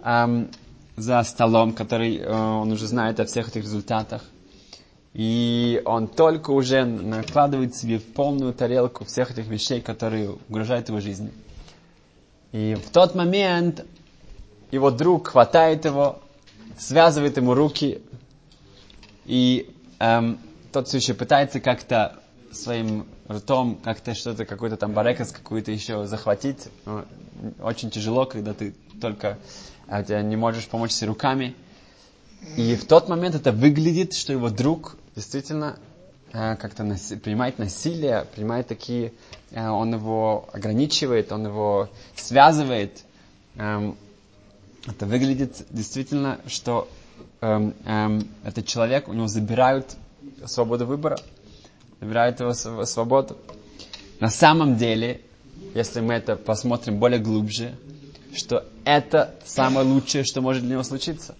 эм, 0.04 0.52
за 0.98 1.24
столом, 1.24 1.72
который 1.72 2.18
э, 2.18 2.30
он 2.30 2.70
уже 2.74 2.86
знает 2.86 3.22
о 3.22 3.26
всех 3.26 3.48
этих 3.48 3.64
результатах. 3.64 4.24
И 5.14 5.82
он 5.86 6.10
только 6.10 6.52
уже 6.52 6.84
накладывает 6.84 7.78
себе 7.78 8.02
полную 8.02 8.54
тарелку 8.54 9.06
всех 9.06 9.32
этих 9.32 9.48
вещей, 9.48 9.80
которые 9.80 10.38
угрожают 10.50 10.90
его 10.90 11.00
жизни. 11.00 11.32
И 12.52 12.76
в 12.76 12.90
тот 12.90 13.16
момент 13.16 13.86
его 14.70 14.92
друг 14.92 15.30
хватает 15.30 15.86
его, 15.86 16.20
связывает 16.78 17.38
ему 17.38 17.54
руки, 17.54 18.02
и 19.26 19.74
эм, 20.00 20.40
тот 20.74 20.90
все 20.90 20.98
еще 20.98 21.14
пытается 21.14 21.62
как-то 21.62 22.20
своим 22.52 23.06
ртом 23.30 23.78
как-то 23.84 24.14
что-то, 24.14 24.46
какой-то 24.46 24.78
там 24.78 24.94
барекас 24.94 25.32
какую-то 25.32 25.72
еще 25.72 26.06
захватить. 26.06 26.68
Очень 27.62 27.90
тяжело, 27.90 28.26
когда 28.26 28.54
ты 28.54 28.74
только 29.02 29.38
а, 29.88 30.02
не 30.22 30.36
можешь 30.36 30.68
помочь 30.68 30.92
себе 30.92 31.08
руками. 31.08 31.56
И 32.58 32.76
в 32.76 32.86
тот 32.86 33.10
момент 33.10 33.36
это 33.36 33.52
выглядит, 33.52 34.14
что 34.14 34.32
его 34.32 34.50
друг 34.50 34.98
действительно 35.16 35.78
э, 36.32 36.56
как-то 36.58 36.84
наси- 36.84 37.18
принимает 37.18 37.60
насилие, 37.60 38.26
принимает 38.34 38.68
такие, 38.68 39.14
э, 39.52 39.68
он 39.68 39.94
его 39.94 40.48
ограничивает, 40.54 41.32
он 41.32 41.48
его 41.48 41.90
связывает. 42.16 43.04
Эм, 43.56 43.98
это 44.86 45.06
выглядит 45.06 45.66
действительно, 45.70 46.40
что 46.48 46.88
эм, 47.42 47.74
эм, 47.86 48.28
этот 48.44 48.68
человек, 48.68 49.08
у 49.08 49.14
него 49.14 49.28
забирают 49.28 49.96
свободу 50.46 50.86
выбора, 50.86 51.20
забирают 52.00 52.40
его 52.40 52.54
свободу. 52.54 53.38
На 54.20 54.30
самом 54.30 54.78
деле, 54.78 55.22
если 55.74 56.02
мы 56.02 56.14
это 56.14 56.36
посмотрим 56.36 57.00
более 57.00 57.20
глубже, 57.20 57.76
что 58.34 58.66
это 58.84 59.36
самое 59.46 59.86
лучшее, 59.86 60.24
что 60.24 60.42
может 60.42 60.64
для 60.64 60.74
него 60.74 60.84
случиться. 60.84 61.36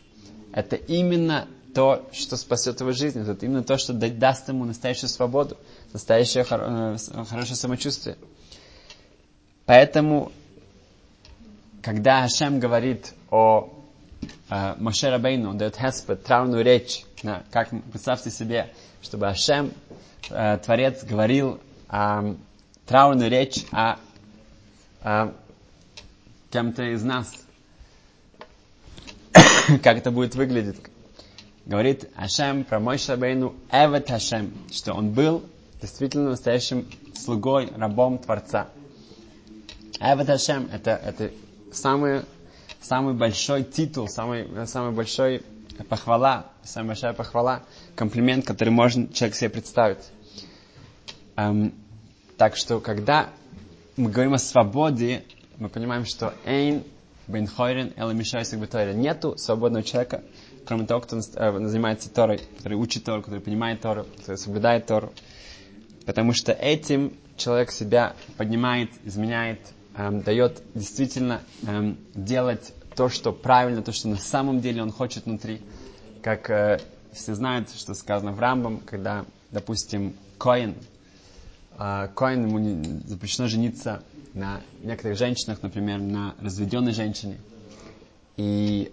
Это 0.52 0.76
именно 0.76 1.48
то, 1.74 2.08
что 2.14 2.38
спасет 2.38 2.80
его 2.80 2.94
жизнь. 2.94 3.20
Это 3.22 3.46
именно 3.46 3.64
то, 3.64 3.78
что 3.78 3.94
даст 3.94 4.48
ему 4.48 4.64
настоящую 4.64 5.10
свободу, 5.10 5.58
настоящее 5.92 6.46
э, 6.50 6.98
хорошее 7.26 7.56
самочувствие. 7.56 8.18
Поэтому, 9.66 10.32
когда 11.82 12.24
Ашем 12.24 12.60
говорит 12.60 13.14
о 13.30 13.75
э, 14.50 14.76
Моше 14.78 15.10
Рабейну, 15.10 15.54
дает 15.54 15.76
Хеспет, 15.78 16.24
травную 16.24 16.64
речь, 16.64 17.06
да, 17.24 17.44
как, 17.52 17.70
представьте 17.92 18.30
себе, 18.30 18.74
чтобы 19.02 19.28
Ашем, 19.28 19.72
э, 20.30 20.58
Творец, 20.64 21.04
говорил 21.04 21.60
э, 21.90 22.36
траурную 22.86 23.30
речь 23.30 23.66
о, 23.72 23.98
о 25.02 25.34
кем-то 26.52 26.84
из 26.94 27.04
нас. 27.04 27.34
как 29.84 29.98
это 29.98 30.12
будет 30.12 30.36
выглядеть? 30.36 30.78
говорит 31.66 32.10
Ашем 32.16 32.64
про 32.64 32.80
мой 32.80 32.98
Шабейну 32.98 33.56
Эвет 33.72 34.12
Ашем, 34.12 34.54
что 34.72 34.94
он 34.94 35.12
был 35.12 35.44
действительно 35.82 36.30
настоящим 36.30 36.88
слугой, 37.16 37.70
рабом 37.76 38.20
Творца. 38.20 38.68
Эвет 40.00 40.30
Ашем 40.30 40.70
это, 40.72 40.92
это 40.92 41.32
самый, 41.72 42.22
самый 42.88 43.16
большой 43.16 43.64
титул, 43.64 44.08
самый, 44.08 44.48
самый 44.68 44.92
большой 44.92 45.42
похвала, 45.90 46.46
самая 46.64 46.90
большая 46.90 47.14
похвала, 47.14 47.64
комплимент, 47.96 48.46
который 48.46 48.70
можно 48.70 49.12
человек 49.12 49.36
себе 49.36 49.50
представить. 49.50 50.12
Эм, 51.36 51.74
так 52.38 52.56
что, 52.56 52.80
когда 52.80 53.30
мы 53.98 54.12
говорим 54.12 54.34
о 54.34 54.38
свободе, 54.38 55.24
мы 55.58 55.70
понимаем, 55.70 56.06
что 56.06 56.34
Эйн 56.46 56.84
Бен 57.28 57.48
Хойрен 57.48 57.94
Мишайсик 58.16 58.60
Нету 58.96 59.36
свободного 59.38 59.84
человека, 59.84 60.24
кроме 60.66 60.86
того, 60.86 61.02
кто 61.02 61.18
э, 61.18 61.22
занимается 61.68 62.10
Торой, 62.10 62.40
который 62.58 62.76
учит 62.76 63.04
Тору, 63.04 63.24
который 63.24 63.40
понимает 63.40 63.82
Тору, 63.82 64.06
который 64.18 64.38
соблюдает 64.38 64.86
Тору. 64.86 65.12
Потому 66.06 66.34
что 66.34 66.52
этим 66.52 67.14
человек 67.36 67.72
себя 67.72 68.16
поднимает, 68.38 68.92
изменяет, 69.04 69.60
эм, 69.98 70.22
дает 70.22 70.62
действительно 70.74 71.42
эм, 71.68 71.98
делать 72.14 72.74
то, 72.96 73.10
что 73.10 73.32
правильно, 73.34 73.82
то, 73.82 73.92
что 73.92 74.08
на 74.08 74.18
самом 74.18 74.62
деле 74.62 74.82
он 74.82 74.92
хочет 74.92 75.26
внутри. 75.26 75.62
Как 76.22 76.50
э, 76.50 76.80
все 77.14 77.36
знают, 77.36 77.70
что 77.72 77.94
сказано 77.94 78.32
в 78.32 78.40
Рамбам, 78.40 78.80
когда, 78.80 79.26
допустим, 79.52 80.16
Коин, 80.38 80.76
э, 81.78 82.08
Коин 82.16 82.48
ему 82.48 82.60
не, 82.60 83.02
запрещено 83.08 83.48
жениться 83.48 84.04
на 84.34 84.62
некоторых 84.84 85.18
женщинах, 85.18 85.62
например, 85.62 86.00
на 86.00 86.36
разведенной 86.42 86.92
женщине. 86.92 87.38
И 88.38 88.92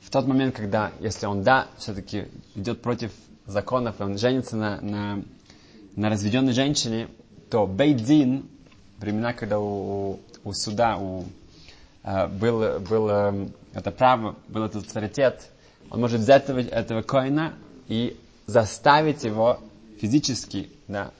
в 0.00 0.10
тот 0.10 0.26
момент, 0.26 0.54
когда, 0.54 0.92
если 1.00 1.26
он, 1.26 1.42
да, 1.42 1.68
все-таки 1.78 2.26
идет 2.54 2.82
против 2.82 3.12
законов, 3.46 4.00
и 4.00 4.02
он 4.02 4.18
женится 4.18 4.56
на, 4.56 4.80
на, 4.80 5.22
на 5.96 6.10
разведенной 6.10 6.52
женщине, 6.52 7.08
то 7.50 7.66
Бейдин, 7.66 8.46
времена, 8.98 9.32
когда 9.32 9.58
у, 9.58 10.20
у 10.44 10.52
суда 10.52 10.96
у, 10.96 11.24
э, 12.02 12.26
был, 12.28 12.80
был 12.80 13.08
э, 13.10 13.48
это 13.74 13.90
право, 13.90 14.36
был 14.48 14.64
этот 14.64 14.86
авторитет, 14.86 15.50
он 15.90 16.00
может 16.00 16.20
взять 16.20 16.44
этого, 16.44 16.60
этого 16.60 17.02
коина 17.02 17.54
и 17.88 18.18
заставить 18.46 19.24
его 19.24 19.60
физически, 20.00 20.70
да, 20.88 21.10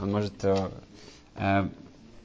он 0.00 0.12
может 0.12 0.44
э, 0.44 0.70
э, 1.36 1.68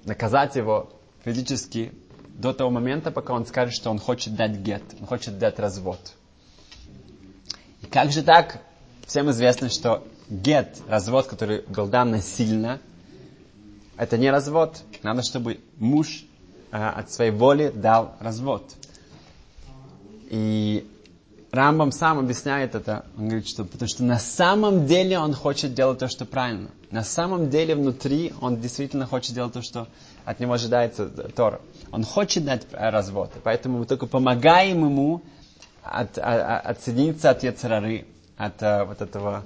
наказать 0.06 0.56
его 0.56 0.92
физически 1.24 1.92
до 2.36 2.54
того 2.54 2.70
момента, 2.70 3.12
пока 3.12 3.34
он 3.34 3.46
скажет, 3.46 3.76
что 3.76 3.90
он 3.90 4.00
хочет 4.00 4.36
дать 4.36 4.58
гет, 4.58 4.84
он 5.00 5.08
хочет 5.08 5.38
дать 5.38 5.60
развод. 5.60 6.00
И 7.82 7.86
как 7.86 8.12
же 8.12 8.24
так? 8.24 8.62
Всем 9.06 9.30
известно, 9.32 9.70
что 9.70 10.04
гет, 10.30 10.80
развод, 10.88 11.28
который 11.28 11.62
был 11.68 11.88
дан 11.88 12.12
насильно, 12.12 12.80
это 13.98 14.18
не 14.18 14.32
развод. 14.32 14.82
Надо, 15.04 15.22
чтобы 15.24 15.60
муж 15.78 16.26
э, 16.72 16.78
от 16.78 17.12
своей 17.12 17.32
воли 17.32 17.72
дал 17.74 18.16
развод. 18.20 18.74
И 20.30 20.88
Рамбам 21.52 21.92
сам 21.92 22.18
объясняет 22.18 22.74
это. 22.74 23.06
Он 23.16 23.28
говорит, 23.28 23.48
что 23.48 23.64
потому 23.64 23.88
что 23.88 24.04
на 24.04 24.18
самом 24.18 24.88
деле 24.88 25.20
он 25.20 25.36
хочет 25.36 25.76
делать 25.76 26.00
то, 26.00 26.08
что 26.08 26.26
правильно. 26.26 26.70
На 26.90 27.04
самом 27.04 27.52
деле 27.52 27.76
внутри 27.76 28.34
он 28.42 28.60
действительно 28.60 29.06
хочет 29.06 29.36
делать 29.36 29.54
то, 29.54 29.62
что 29.62 29.88
от 30.26 30.40
него 30.40 30.54
ожидается 30.54 31.08
Тора. 31.08 31.62
Он 31.92 32.04
хочет 32.04 32.46
дать 32.46 32.66
развод. 32.72 33.32
Поэтому 33.44 33.78
мы 33.78 33.86
только 33.86 34.08
помогаем 34.08 34.84
ему 34.84 35.22
от, 35.84 36.18
от, 36.18 36.20
а, 36.20 36.60
отсоединиться 36.60 37.30
от 37.30 37.44
Яцерары, 37.44 38.08
от 38.36 38.64
а, 38.64 38.86
вот 38.86 39.02
этого 39.02 39.38
а, 39.38 39.44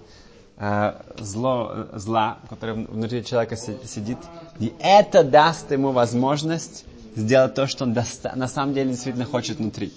зло, 1.20 1.88
зла, 1.94 2.40
которое 2.50 2.74
внутри 2.74 3.24
человека 3.24 3.56
сидит. 3.56 4.18
И 4.60 4.74
это 4.80 5.24
даст 5.24 5.72
ему 5.72 5.92
возможность 5.92 6.86
сделать 7.16 7.54
то, 7.54 7.68
что 7.68 7.84
он 7.84 7.94
на 8.36 8.48
самом 8.48 8.74
деле 8.74 8.92
действительно 8.92 9.26
хочет 9.26 9.58
внутри. 9.58 9.92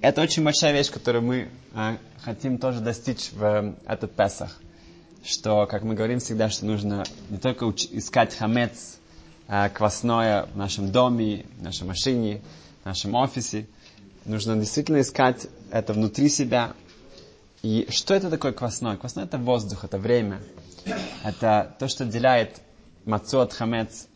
Это 0.00 0.22
очень 0.22 0.44
большая 0.44 0.72
вещь, 0.72 0.90
которую 0.90 1.24
мы 1.24 1.48
э, 1.74 1.96
хотим 2.22 2.58
тоже 2.58 2.78
достичь 2.78 3.32
в 3.32 3.42
э, 3.42 3.74
этот 3.84 4.12
Песах. 4.12 4.56
Что, 5.24 5.66
как 5.66 5.82
мы 5.82 5.96
говорим 5.96 6.20
всегда, 6.20 6.48
что 6.50 6.66
нужно 6.66 7.02
не 7.30 7.38
только 7.38 7.68
искать 7.90 8.32
хамец, 8.36 8.98
э, 9.48 9.68
квасное 9.70 10.46
в 10.54 10.56
нашем 10.56 10.92
доме, 10.92 11.46
в 11.58 11.62
нашей 11.64 11.84
машине, 11.84 12.42
в 12.82 12.86
нашем 12.86 13.16
офисе. 13.16 13.66
Нужно 14.24 14.54
действительно 14.54 15.00
искать 15.00 15.48
это 15.72 15.92
внутри 15.94 16.28
себя. 16.28 16.74
И 17.62 17.86
что 17.90 18.14
это 18.14 18.30
такое 18.30 18.52
квасное? 18.52 18.96
Квасное 18.96 19.24
это 19.24 19.38
воздух, 19.38 19.84
это 19.84 19.98
время. 19.98 20.40
Это 21.24 21.74
то, 21.78 21.88
что 21.88 22.04
отделяет 22.04 22.60
мацу 23.04 23.40
от 23.40 23.52
хамец. 23.52 24.06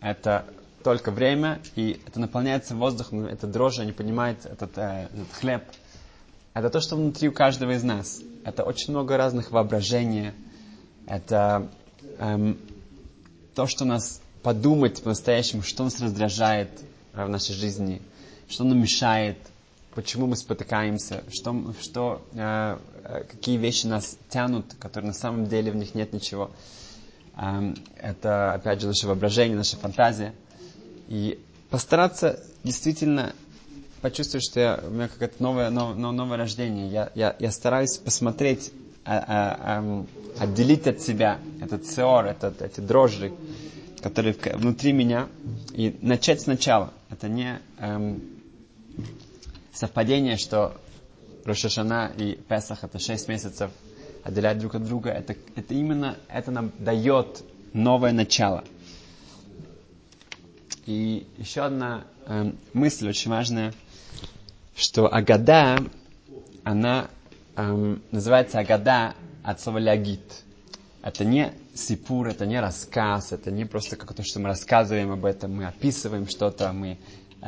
Это 0.00 0.44
только 0.82 1.10
время, 1.10 1.60
и 1.76 2.00
это 2.06 2.20
наполняется 2.20 2.74
воздухом, 2.74 3.24
это 3.26 3.46
дрожжи, 3.46 3.82
они 3.82 3.92
понимают 3.92 4.44
этот, 4.44 4.76
э, 4.76 5.08
этот 5.12 5.32
хлеб. 5.32 5.62
Это 6.54 6.70
то, 6.70 6.80
что 6.80 6.96
внутри 6.96 7.28
у 7.28 7.32
каждого 7.32 7.72
из 7.72 7.82
нас. 7.82 8.20
Это 8.44 8.64
очень 8.64 8.90
много 8.90 9.16
разных 9.16 9.52
воображений. 9.52 10.32
Это 11.06 11.68
эм, 12.18 12.58
то, 13.54 13.66
что 13.66 13.84
нас 13.84 14.20
подумать 14.42 15.02
по-настоящему, 15.02 15.62
что 15.62 15.84
нас 15.84 16.00
раздражает 16.00 16.68
в 17.14 17.28
нашей 17.28 17.54
жизни, 17.54 18.02
что 18.48 18.64
нам 18.64 18.80
мешает, 18.80 19.38
почему 19.94 20.26
мы 20.26 20.36
спотыкаемся, 20.36 21.22
что, 21.30 21.74
что, 21.80 22.22
э, 22.34 22.78
какие 23.30 23.56
вещи 23.56 23.86
нас 23.86 24.16
тянут, 24.28 24.74
которые 24.78 25.08
на 25.08 25.14
самом 25.14 25.46
деле 25.46 25.70
в 25.70 25.76
них 25.76 25.94
нет 25.94 26.12
ничего. 26.12 26.50
Эм, 27.36 27.76
это, 27.96 28.54
опять 28.54 28.80
же, 28.80 28.86
наше 28.86 29.06
воображение, 29.06 29.56
наша 29.56 29.76
фантазия. 29.76 30.34
И 31.08 31.38
постараться 31.70 32.40
действительно 32.64 33.34
почувствовать, 34.00 34.44
что 34.44 34.60
я, 34.60 34.80
у 34.86 34.90
меня 34.90 35.08
какое-то 35.08 35.42
новое, 35.42 35.70
новое, 35.70 35.94
новое 35.94 36.36
рождение. 36.36 36.88
Я, 36.88 37.10
я, 37.14 37.36
я 37.38 37.50
стараюсь 37.50 37.98
посмотреть, 37.98 38.72
а, 39.04 39.18
а, 39.18 39.78
а, 39.78 40.44
отделить 40.44 40.86
от 40.86 41.00
себя 41.00 41.38
этот 41.60 41.86
сеор, 41.86 42.26
этот, 42.26 42.62
эти 42.62 42.80
дрожжи, 42.80 43.32
которые 44.02 44.34
внутри 44.54 44.92
меня, 44.92 45.28
и 45.72 45.96
начать 46.02 46.40
сначала. 46.40 46.92
Это 47.10 47.28
не 47.28 47.60
эм, 47.78 48.22
совпадение, 49.72 50.36
что 50.36 50.76
Рошашана 51.44 52.12
и 52.16 52.34
Песах 52.48 52.84
это 52.84 52.98
6 52.98 53.28
месяцев 53.28 53.70
отделяют 54.22 54.58
друг 54.58 54.74
от 54.74 54.84
друга. 54.84 55.10
Это, 55.10 55.34
это 55.56 55.74
именно, 55.74 56.16
это 56.28 56.50
нам 56.50 56.72
дает 56.78 57.42
новое 57.72 58.12
начало. 58.12 58.64
И 60.86 61.26
еще 61.38 61.62
одна 61.62 62.04
э, 62.26 62.52
мысль 62.72 63.08
очень 63.08 63.30
важная, 63.30 63.72
что 64.74 65.12
Агада, 65.12 65.78
она 66.64 67.08
э, 67.56 67.96
называется 68.10 68.58
Агада 68.58 69.14
от 69.44 69.60
слова 69.60 69.78
лягит. 69.78 70.42
Это 71.02 71.24
не 71.24 71.52
сипур, 71.74 72.28
это 72.28 72.46
не 72.46 72.60
рассказ, 72.60 73.32
это 73.32 73.50
не 73.50 73.64
просто 73.64 73.96
как-то, 73.96 74.22
что 74.22 74.40
мы 74.40 74.48
рассказываем 74.48 75.10
об 75.10 75.24
этом, 75.24 75.54
мы 75.56 75.66
описываем 75.66 76.28
что-то, 76.28 76.72
мы, 76.72 76.98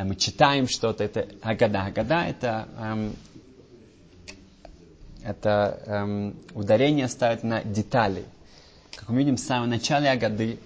мы 0.03 0.17
читаем 0.17 0.67
что-то. 0.67 1.05
Это 1.05 1.29
Агада. 1.43 1.83
Агада 1.85 2.25
это, 2.25 2.69
э, 2.77 3.11
это 5.25 5.83
э, 5.87 6.33
ударение 6.55 7.09
ставит 7.09 7.45
на 7.45 7.63
детали. 7.63 8.25
Как 8.97 9.09
мы 9.09 9.19
видим 9.19 9.37
в 9.37 9.41
самом 9.41 9.71
начале 9.71 10.11
Агады, 10.11 10.59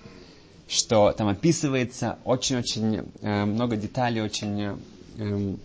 что 0.67 1.13
там 1.13 1.29
описывается 1.29 2.19
очень-очень 2.25 3.11
э, 3.21 3.45
много 3.45 3.77
деталей, 3.77 4.23
очень 4.23 4.61
э, 4.63 4.77
эм, 5.19 5.61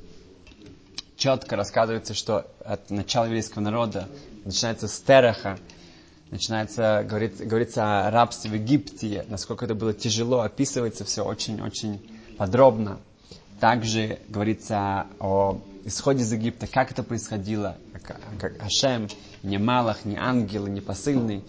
четко 1.15 1.55
рассказывается, 1.55 2.13
что 2.13 2.47
от 2.65 2.89
начала 2.89 3.25
еврейского 3.25 3.61
народа 3.61 4.09
начинается 4.43 4.87
с 4.87 4.99
Тераха, 4.99 5.57
начинается, 6.31 7.05
говорит, 7.07 7.37
говорится 7.37 8.07
о 8.07 8.11
рабстве 8.11 8.51
в 8.51 8.55
Египте, 8.55 9.25
насколько 9.29 9.65
это 9.65 9.75
было 9.75 9.93
тяжело, 9.93 10.41
описывается 10.41 11.05
все 11.05 11.23
очень-очень 11.23 12.01
подробно. 12.37 12.99
Также 13.63 14.19
говорится 14.27 15.07
о 15.21 15.61
исходе 15.85 16.23
из 16.23 16.33
Египта, 16.33 16.67
как 16.67 16.91
это 16.91 17.01
происходило, 17.01 17.77
как, 18.37 18.61
Ашем, 18.61 19.07
не 19.41 19.57
Малах, 19.57 20.03
не 20.03 20.17
ангел, 20.17 20.67
не 20.67 20.81
посыльный, 20.81 21.45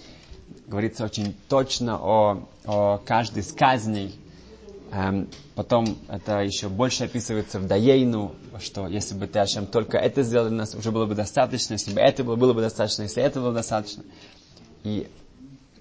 говорится 0.68 1.04
очень 1.04 1.34
точно 1.48 1.98
о, 2.00 2.48
о 2.66 2.98
каждой 2.98 3.40
из 3.40 3.52
казней. 3.52 4.14
Эм, 4.92 5.28
потом 5.56 5.98
это 6.06 6.38
еще 6.42 6.68
больше 6.68 7.02
описывается 7.02 7.58
в 7.58 7.66
Даейну, 7.66 8.36
что 8.60 8.86
если 8.86 9.16
бы 9.16 9.26
ты, 9.26 9.40
Ашем, 9.40 9.66
только 9.66 9.98
это 9.98 10.22
сделал 10.22 10.46
для 10.46 10.58
нас, 10.58 10.76
уже 10.76 10.92
было 10.92 11.06
бы 11.06 11.16
достаточно, 11.16 11.72
если 11.72 11.92
бы 11.94 12.00
это 12.00 12.22
было, 12.22 12.36
было 12.36 12.52
бы 12.52 12.60
достаточно, 12.60 13.02
если 13.02 13.24
это 13.24 13.40
было 13.40 13.52
достаточно. 13.52 14.04
И 14.84 15.08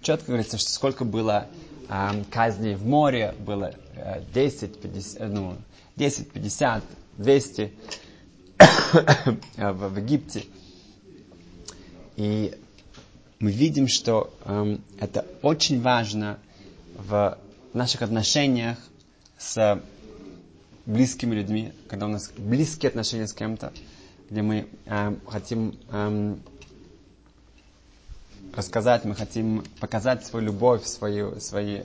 четко 0.02 0.30
говорится, 0.30 0.58
что 0.58 0.72
сколько 0.72 1.06
было 1.06 1.48
эм, 1.90 2.24
казней 2.26 2.76
в 2.76 2.86
море, 2.86 3.34
было 3.40 3.74
э, 3.96 4.22
10, 4.34 4.80
50, 4.80 5.30
ну, 5.30 5.56
10, 5.96 6.32
50, 6.32 6.84
200 7.18 7.72
в, 9.58 9.90
в 9.90 9.98
Египте. 9.98 10.46
И 12.16 12.54
мы 13.40 13.52
видим, 13.52 13.88
что 13.88 14.34
эм, 14.46 14.82
это 15.00 15.26
очень 15.42 15.82
важно 15.82 16.38
в 16.96 17.38
наших 17.74 18.02
отношениях 18.02 18.78
с 19.38 19.82
близкими 20.86 21.36
людьми, 21.36 21.72
когда 21.88 22.06
у 22.06 22.10
нас 22.10 22.32
близкие 22.38 22.90
отношения 22.90 23.28
с 23.28 23.34
кем-то, 23.34 23.72
где 24.30 24.42
мы 24.42 24.68
эм, 24.86 25.20
хотим 25.28 25.76
эм, 25.92 26.40
рассказать, 28.56 29.06
мы 29.06 29.16
хотим 29.16 29.64
показать 29.80 30.26
свою 30.26 30.48
любовь, 30.48 30.86
свою, 30.86 31.40
свои 31.40 31.82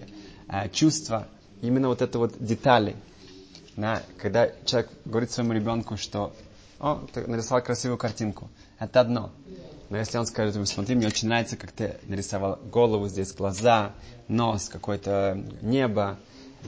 э, 0.49 0.69
чувства. 0.71 1.27
Именно 1.63 1.89
вот 1.89 2.03
это 2.03 2.19
вот 2.19 2.35
детали. 2.39 2.97
Да, 3.77 4.03
когда 4.19 4.51
человек 4.65 4.91
говорит 5.05 5.31
своему 5.31 5.53
ребенку, 5.53 5.97
что 5.97 6.35
«О, 6.81 7.01
ты 7.13 7.27
нарисовал 7.27 7.63
красивую 7.63 7.99
картинку», 7.99 8.49
это 8.79 9.01
одно. 9.01 9.31
Но 9.89 9.97
если 9.97 10.19
он 10.19 10.27
скажет 10.27 10.55
ему, 10.55 10.67
смотри, 10.67 10.95
мне 10.95 11.07
очень 11.07 11.29
нравится, 11.29 11.57
как 11.57 11.73
ты 11.73 11.97
нарисовал 12.07 12.59
голову, 12.71 13.09
здесь 13.09 13.33
глаза, 13.33 13.93
нос, 14.29 14.69
какое-то 14.69 15.43
небо, 15.63 16.19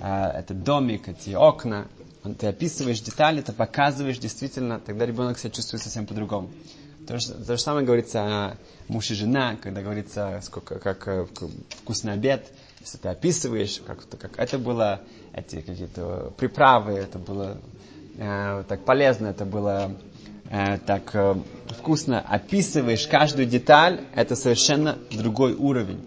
э, 0.01 0.07
этот 0.07 0.63
домик, 0.63 1.09
эти 1.09 1.31
окна, 1.31 1.87
ты 2.39 2.47
описываешь 2.47 3.01
детали, 3.01 3.41
ты 3.41 3.53
показываешь 3.53 4.19
действительно, 4.19 4.81
тогда 4.81 5.07
ребенок 5.07 5.39
себя 5.39 5.51
чувствует 5.51 5.83
совсем 5.83 6.07
по-другому. 6.07 6.51
То 7.11 7.19
же, 7.19 7.33
то 7.35 7.57
же 7.57 7.61
самое 7.61 7.85
говорится 7.85 8.21
о 8.23 8.57
муж 8.87 9.11
и 9.11 9.15
жена, 9.15 9.57
когда 9.61 9.83
говорится, 9.83 10.39
сколько, 10.45 10.79
как, 10.79 11.01
как 11.01 11.29
вкусный 11.81 12.13
обед, 12.13 12.47
если 12.79 12.99
ты 12.99 13.09
описываешь, 13.09 13.83
как, 13.85 14.09
как 14.17 14.39
это 14.39 14.61
было, 14.61 15.01
эти 15.35 15.61
какие-то 15.61 16.33
приправы, 16.37 16.93
это 16.93 17.19
было 17.19 17.59
э, 18.17 18.63
так 18.69 18.85
полезно, 18.85 19.27
это 19.27 19.45
было 19.45 19.97
э, 20.51 20.79
так 20.87 21.11
э, 21.15 21.35
вкусно. 21.71 22.21
Описываешь 22.21 23.09
каждую 23.09 23.47
деталь, 23.47 24.03
это 24.15 24.37
совершенно 24.37 24.97
другой 25.11 25.55
уровень. 25.55 26.05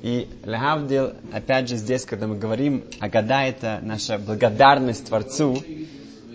И 0.00 0.30
Лехавдил, 0.46 1.12
опять 1.30 1.68
же 1.68 1.76
здесь, 1.76 2.06
когда 2.06 2.26
мы 2.26 2.38
говорим 2.38 2.84
о 3.00 3.10
года, 3.10 3.42
это 3.42 3.80
наша 3.82 4.16
благодарность 4.18 5.04
Творцу, 5.08 5.62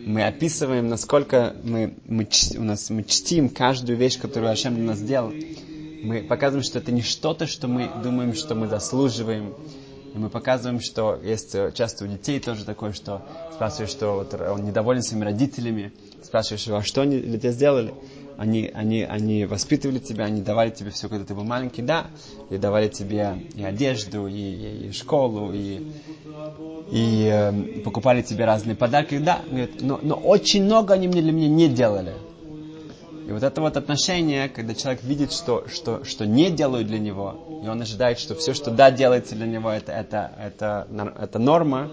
мы 0.05 0.25
описываем, 0.25 0.87
насколько 0.87 1.55
мы, 1.63 1.95
мы, 2.05 2.27
у 2.57 2.63
нас, 2.63 2.89
мы 2.89 3.03
чтим 3.03 3.49
каждую 3.49 3.97
вещь, 3.97 4.19
которую 4.19 4.51
Ашем 4.51 4.75
для 4.75 4.83
нас 4.83 4.99
сделал. 4.99 5.31
Мы 6.03 6.21
показываем, 6.21 6.63
что 6.63 6.79
это 6.79 6.91
не 6.91 7.01
что-то, 7.01 7.47
что 7.47 7.67
мы 7.67 7.89
думаем, 8.03 8.33
что 8.33 8.55
мы 8.55 8.67
заслуживаем. 8.67 9.53
И 10.13 10.17
мы 10.17 10.29
показываем, 10.29 10.79
что 10.79 11.19
есть 11.23 11.55
э, 11.55 11.71
часто 11.73 12.05
у 12.05 12.07
детей 12.07 12.39
тоже 12.39 12.65
такое, 12.65 12.93
что 12.93 13.23
спрашиваешь, 13.53 13.89
что 13.89 14.13
вот 14.13 14.33
он 14.33 14.63
недоволен 14.65 15.01
своими 15.01 15.25
родителями, 15.25 15.91
спрашиваешь, 16.23 16.67
а 16.67 16.83
что 16.83 17.01
они 17.01 17.19
для 17.19 17.39
тебя 17.39 17.51
сделали? 17.51 17.93
Они, 18.37 18.71
они, 18.73 19.03
они 19.03 19.45
воспитывали 19.45 19.99
тебя, 19.99 20.25
они 20.25 20.41
давали 20.41 20.71
тебе 20.71 20.91
все, 20.91 21.07
когда 21.09 21.25
ты 21.25 21.35
был 21.35 21.43
маленький, 21.43 21.81
да, 21.81 22.07
и 22.49 22.57
давали 22.57 22.87
тебе 22.87 23.37
и 23.55 23.63
одежду, 23.63 24.27
и, 24.27 24.33
и, 24.33 24.87
и 24.87 24.91
школу, 24.91 25.51
и, 25.53 25.91
и 26.91 27.29
э, 27.31 27.81
покупали 27.81 28.21
тебе 28.21 28.45
разные 28.45 28.75
подарки, 28.75 29.17
да, 29.17 29.41
но, 29.79 29.99
но 30.01 30.15
очень 30.15 30.63
много 30.63 30.93
они 30.93 31.07
мне 31.07 31.21
для 31.21 31.31
меня 31.31 31.47
не 31.47 31.69
делали. 31.69 32.13
И 33.27 33.31
вот 33.31 33.43
это 33.43 33.61
вот 33.61 33.77
отношение, 33.77 34.49
когда 34.49 34.75
человек 34.75 35.03
видит, 35.03 35.31
что, 35.31 35.65
что, 35.69 36.03
что 36.03 36.25
не 36.25 36.49
делают 36.49 36.87
для 36.87 36.99
него, 36.99 37.61
и 37.63 37.67
он 37.67 37.81
ожидает, 37.81 38.19
что 38.19 38.35
все, 38.35 38.53
что 38.53 38.69
да, 38.69 38.91
делается 38.91 39.35
для 39.35 39.47
него, 39.47 39.69
это, 39.69 39.93
это, 39.93 40.31
это, 40.37 40.87
это 41.17 41.39
норма, 41.39 41.89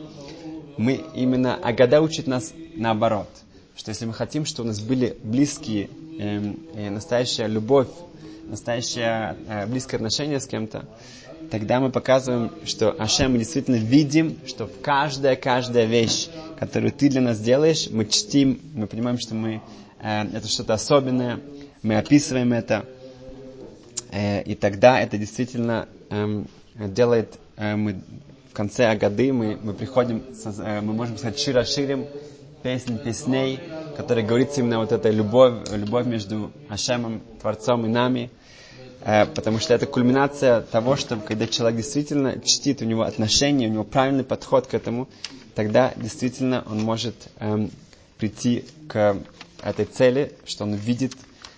мы 0.76 1.04
именно 1.14 1.54
Агада 1.54 2.00
учит 2.00 2.26
нас 2.26 2.52
наоборот. 2.74 3.28
Что 3.76 3.90
если 3.90 4.06
мы 4.06 4.12
хотим, 4.12 4.44
чтобы 4.44 4.68
у 4.68 4.72
нас 4.72 4.80
были 4.80 5.16
близкие, 5.22 5.88
настоящая 6.90 7.46
любовь, 7.46 7.88
настоящее 8.46 9.36
э, 9.48 9.66
близкое 9.66 9.96
отношение 9.96 10.40
с 10.40 10.46
кем-то, 10.46 10.84
тогда 11.50 11.80
мы 11.80 11.90
показываем, 11.90 12.50
что 12.64 12.90
Ашем 12.98 13.32
мы 13.32 13.38
действительно 13.38 13.76
видим, 13.76 14.38
что 14.46 14.66
в 14.66 14.80
каждая, 14.82 15.36
каждая 15.36 15.86
вещь, 15.86 16.28
которую 16.58 16.92
ты 16.92 17.08
для 17.08 17.20
нас 17.20 17.40
делаешь, 17.40 17.88
мы 17.90 18.06
чтим, 18.06 18.60
мы 18.74 18.86
понимаем, 18.86 19.18
что 19.18 19.34
мы 19.34 19.62
Э, 20.02 20.22
это 20.32 20.48
что-то 20.48 20.74
особенное, 20.74 21.40
мы 21.82 21.96
описываем 21.98 22.52
это, 22.52 22.86
э, 24.10 24.42
и 24.42 24.54
тогда 24.54 24.98
это 25.00 25.18
действительно 25.18 25.88
эм, 26.08 26.48
делает, 26.74 27.38
э, 27.56 27.76
мы 27.76 28.00
в 28.50 28.54
конце 28.54 28.94
годы 28.96 29.32
мы, 29.32 29.58
мы 29.62 29.74
приходим, 29.74 30.22
мы 30.56 30.92
можем 30.94 31.18
сказать, 31.18 31.38
широ 31.38 31.64
ширим, 31.64 32.06
песнь 32.62 32.98
песней, 32.98 33.58
которая 33.96 34.24
говорится 34.24 34.60
именно 34.60 34.78
вот 34.78 34.92
этой 34.92 35.12
любовь, 35.12 35.54
любовь 35.72 36.06
между 36.06 36.50
Ашемом, 36.68 37.22
Творцом 37.40 37.86
и 37.86 37.88
нами, 37.88 38.30
потому 39.34 39.58
что 39.58 39.74
это 39.74 39.86
кульминация 39.86 40.60
того, 40.60 40.96
что 40.96 41.16
когда 41.16 41.46
человек 41.46 41.78
действительно 41.78 42.38
чтит, 42.40 42.82
у 42.82 42.84
него 42.84 43.02
отношения, 43.02 43.66
у 43.68 43.70
него 43.70 43.84
правильный 43.84 44.24
подход 44.24 44.66
к 44.66 44.74
этому, 44.74 45.08
тогда 45.54 45.92
действительно 45.96 46.64
он 46.70 46.80
может 46.82 47.14
эм, 47.38 47.70
прийти 48.18 48.64
к 48.88 49.16
этой 49.62 49.84
цели, 49.84 50.32
что 50.44 50.64
он 50.64 50.74
видит, 50.74 51.12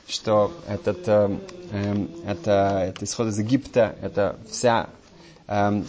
что 0.09 0.53
этот, 0.67 1.07
э, 1.07 1.37
э, 1.71 2.07
это, 2.27 2.85
это 2.89 3.05
исход 3.05 3.29
из 3.29 3.39
Египта, 3.39 3.95
это 4.03 4.37
вся 4.51 4.89
э, 5.49 5.53
э, 5.79 5.83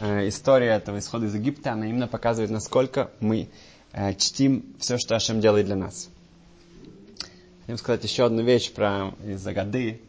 история 0.00 0.68
этого 0.68 0.98
исхода 0.98 1.26
из 1.26 1.34
Египта, 1.34 1.72
она 1.72 1.86
именно 1.86 2.08
показывает, 2.08 2.50
насколько 2.50 3.10
мы 3.20 3.48
э, 3.92 4.14
чтим 4.14 4.64
все, 4.78 4.98
что 4.98 5.16
Ашем 5.16 5.40
делает 5.40 5.66
для 5.66 5.76
нас. 5.76 6.08
Хотим 7.60 7.76
сказать 7.78 8.04
еще 8.04 8.24
одну 8.26 8.42
вещь 8.42 8.72
про 8.72 9.14
из-за 9.24 9.52
годы, 9.52 10.00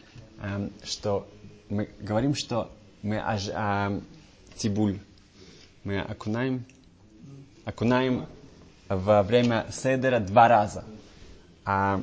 э, 0.42 0.70
что 0.84 1.28
мы 1.70 1.90
говорим, 2.00 2.36
что 2.36 2.72
мы 3.02 3.18
аж, 3.20 3.48
э, 3.50 4.02
тибуль, 4.56 5.00
мы 5.84 6.00
окунаем, 6.00 6.66
окунаем 7.66 8.28
во 8.88 9.24
время 9.24 9.66
седера 9.72 10.20
два 10.20 10.48
раза. 10.48 10.84
А 11.66 12.02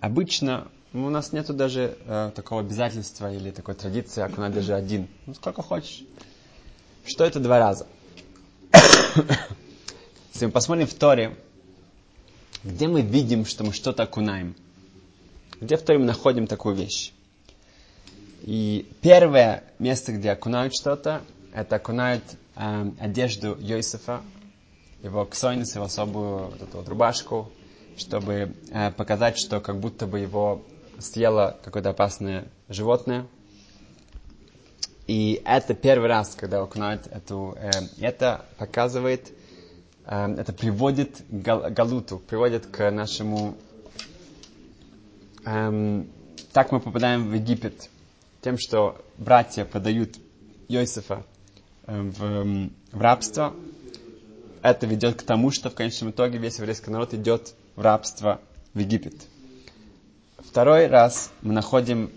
обычно 0.00 0.68
у 0.92 1.10
нас 1.10 1.32
нету 1.32 1.54
даже 1.54 1.96
э, 2.06 2.30
такого 2.34 2.60
обязательства 2.60 3.32
или 3.32 3.50
такой 3.50 3.74
традиции, 3.74 4.22
окунать 4.22 4.54
даже 4.54 4.74
один. 4.74 5.08
Ну, 5.26 5.34
сколько 5.34 5.62
хочешь. 5.62 6.04
Что 7.06 7.24
это 7.24 7.38
два 7.38 7.58
раза? 7.58 7.86
Если 10.32 10.46
мы 10.46 10.52
посмотрим 10.52 10.86
в 10.86 10.94
Торе, 10.94 11.36
где 12.62 12.88
мы 12.88 13.02
видим, 13.02 13.44
что 13.44 13.62
мы 13.62 13.74
что-то 13.74 14.04
окунаем? 14.04 14.56
Где 15.60 15.76
в 15.76 15.82
Торе 15.82 15.98
мы 15.98 16.06
находим 16.06 16.46
такую 16.46 16.74
вещь? 16.74 17.12
И 18.42 18.90
первое 19.02 19.64
место, 19.78 20.12
где 20.12 20.30
окунают 20.30 20.74
что-то, 20.74 21.22
это 21.52 21.76
окунают 21.76 22.24
э, 22.56 22.90
одежду 22.98 23.56
Йосифа, 23.60 24.22
его 25.02 25.26
ксойнис, 25.26 25.74
его 25.74 25.84
особую 25.84 26.48
вот 26.48 26.62
эту 26.62 26.78
вот 26.78 26.88
рубашку, 26.88 27.52
чтобы 27.98 28.54
э, 28.70 28.90
показать, 28.92 29.38
что 29.38 29.60
как 29.60 29.78
будто 29.78 30.06
бы 30.06 30.20
его 30.20 30.62
съело 30.98 31.58
какое-то 31.62 31.90
опасное 31.90 32.46
животное. 32.70 33.26
И 35.06 35.42
это 35.44 35.74
первый 35.74 36.08
раз, 36.08 36.34
когда 36.34 36.62
окунают 36.62 37.06
эту... 37.08 37.56
Э, 37.58 37.70
это 38.00 38.46
показывает, 38.56 39.32
э, 40.06 40.34
это 40.38 40.52
приводит 40.52 41.22
к 41.28 41.30
гал, 41.30 41.70
галуту, 41.70 42.18
приводит 42.18 42.66
к 42.66 42.90
нашему... 42.90 43.56
Э, 45.44 46.04
так 46.52 46.72
мы 46.72 46.80
попадаем 46.80 47.28
в 47.28 47.34
Египет. 47.34 47.90
Тем, 48.40 48.56
что 48.58 49.04
братья 49.18 49.64
подают 49.66 50.16
Йосифа 50.68 51.24
э, 51.86 52.00
в, 52.00 52.70
в 52.92 53.00
рабство, 53.00 53.54
это 54.62 54.86
ведет 54.86 55.20
к 55.20 55.22
тому, 55.22 55.50
что 55.50 55.68
в 55.68 55.74
конечном 55.74 56.12
итоге 56.12 56.38
весь 56.38 56.58
еврейский 56.58 56.90
народ 56.90 57.12
идет 57.12 57.54
в 57.76 57.82
рабство 57.82 58.40
в 58.72 58.78
Египет. 58.78 59.14
Второй 60.38 60.86
раз 60.86 61.30
мы 61.42 61.52
находим 61.52 62.10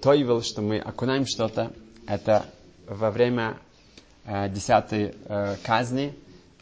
Тойвел, 0.00 0.42
что 0.42 0.62
мы 0.62 0.78
окунаем 0.80 1.26
что-то, 1.26 1.72
это 2.06 2.44
во 2.86 3.10
время 3.10 3.56
э, 4.24 4.48
десятой 4.48 5.14
э, 5.26 5.56
казни 5.64 6.14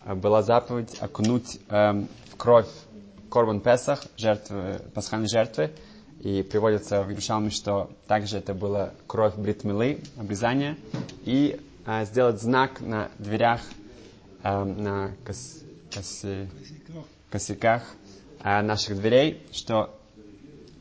э, 0.04 0.14
была 0.14 0.42
заповедь 0.42 0.96
окунуть 1.00 1.58
э, 1.68 1.92
в 2.32 2.36
кровь 2.36 2.68
Корбан 3.30 3.60
Песах, 3.60 4.04
жертвы, 4.16 4.80
пасхальной 4.94 5.28
жертвы, 5.28 5.70
и 6.20 6.42
приводится 6.42 7.02
в 7.02 7.08
Иерушалме, 7.08 7.50
что 7.50 7.90
также 8.06 8.38
это 8.38 8.52
была 8.52 8.92
кровь 9.06 9.36
Бритмилы, 9.36 10.00
обрезание, 10.18 10.76
и 11.24 11.58
э, 11.86 12.04
сделать 12.04 12.40
знак 12.42 12.80
на 12.80 13.10
дверях 13.18 13.60
э, 14.42 14.64
на 14.64 15.12
кос, 15.24 15.60
коси, 15.92 16.48
косяках 17.30 17.82
э, 18.42 18.60
наших 18.60 18.96
дверей, 18.98 19.46
что 19.52 19.96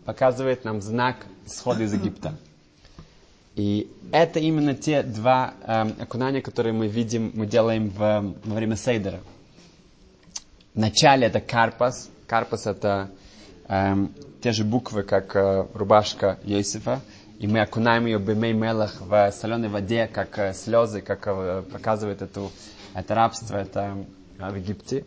показывает 0.06 0.66
нам 0.66 0.82
знак 0.82 1.26
исхода 1.46 1.84
из 1.84 1.94
Египта. 1.94 2.36
И 3.60 3.92
это 4.14 4.40
именно 4.40 4.74
те 4.74 5.04
два 5.04 5.54
э, 5.68 5.82
окунания, 6.02 6.42
которые 6.42 6.72
мы 6.72 6.88
видим, 6.88 7.32
мы 7.36 7.46
делаем 7.46 7.90
в, 7.90 7.98
во 8.46 8.56
время 8.56 8.78
сейдера. 8.78 9.20
Вначале 10.74 11.28
это 11.28 11.42
карпас. 11.42 12.10
Карпас 12.26 12.68
это 12.68 13.12
э, 13.68 13.96
те 14.42 14.54
же 14.54 14.64
буквы, 14.64 15.04
как 15.04 15.36
э, 15.36 15.68
рубашка 15.74 16.40
Йосифа. 16.46 17.02
И 17.40 17.48
мы 17.48 17.60
окунаем 17.60 18.06
ее 18.06 18.18
бемей 18.18 18.54
мелах 18.54 19.02
в 19.02 19.30
соленой 19.34 19.68
воде, 19.68 20.08
как 20.08 20.40
э, 20.40 20.54
слезы, 20.54 21.02
как 21.02 21.24
э, 21.28 21.62
показывает 21.70 22.22
эту 22.22 22.52
это 22.94 23.14
рабство, 23.14 23.58
это 23.58 23.98
в 24.38 24.56
Египте, 24.56 25.06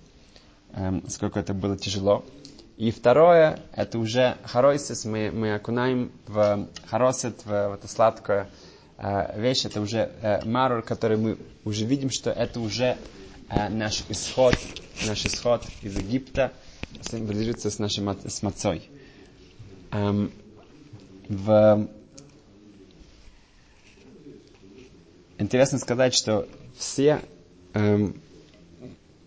эм, 0.75 1.03
сколько 1.09 1.41
это 1.41 1.55
было 1.55 1.79
тяжело. 1.79 2.23
И 2.77 2.91
второе, 2.91 3.61
это 3.75 3.99
уже 3.99 4.37
хоройсис, 4.45 5.05
мы, 5.05 5.31
мы 5.31 5.55
окунаем 5.55 6.11
в 6.27 6.69
хоросет, 6.87 7.45
в, 7.45 7.69
в 7.69 7.75
это 7.75 7.87
сладкое 7.87 8.49
э, 8.97 9.39
вещь, 9.41 9.67
это 9.67 9.81
уже 9.81 10.11
э, 10.23 10.45
марур, 10.47 10.83
который 10.83 11.19
мы 11.19 11.39
уже 11.65 11.85
видим, 11.85 12.11
что 12.11 12.31
это 12.31 12.61
уже 12.61 12.97
э, 13.51 13.69
наш 13.69 14.05
исход, 14.09 14.57
наш 15.07 15.25
исход 15.27 15.65
из 15.83 15.97
Египта, 15.99 16.53
символизируется 17.03 17.71
с 17.71 17.79
нашей 17.79 18.05
с 18.29 18.43
мацой. 18.43 18.83
Эм, 19.91 20.33
в... 21.29 21.89
Интересно 25.39 25.79
сказать, 25.79 26.15
что 26.15 26.49
все 26.77 27.21
эм, 27.75 28.21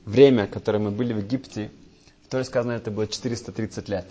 время, 0.06 0.48
которое 0.48 0.80
мы 0.80 0.92
были 0.92 1.14
в 1.14 1.20
Египте, 1.20 1.70
в 2.26 2.28
Торе 2.28 2.44
сказано, 2.44 2.72
это 2.72 2.90
было 2.90 3.06
430 3.08 3.88
лет. 3.88 4.06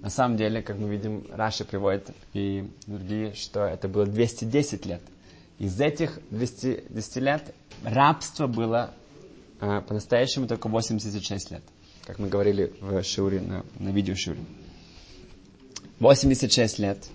На 0.00 0.08
самом 0.08 0.36
деле, 0.36 0.62
как 0.62 0.78
мы 0.78 0.88
видим, 0.88 1.26
Раши 1.32 1.64
приводит 1.64 2.10
и 2.32 2.70
другие, 2.86 3.34
что 3.34 3.64
это 3.64 3.88
было 3.88 4.06
210 4.06 4.86
лет. 4.86 5.00
Из 5.58 5.80
этих 5.80 6.20
210 6.30 7.16
лет 7.16 7.54
рабство 7.82 8.46
было 8.46 8.94
э, 9.60 9.80
по-настоящему 9.80 10.46
только 10.46 10.68
86 10.68 11.50
лет, 11.50 11.62
как 12.06 12.18
мы 12.20 12.28
говорили 12.28 12.72
в 12.80 13.02
Шиуре, 13.02 13.40
на, 13.40 13.64
на 13.80 13.88
видео 13.88 14.14
Шиуре. 14.14 14.40
86 15.98 16.78
лет, 16.78 17.08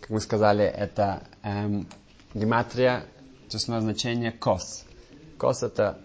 как 0.00 0.08
мы 0.10 0.20
сказали, 0.20 0.64
это 0.64 1.22
эм, 1.42 1.86
гематрия, 2.32 3.04
числовое 3.50 3.82
значение 3.82 4.32
кос. 4.32 4.84
Кос 5.36 5.62
это 5.62 5.98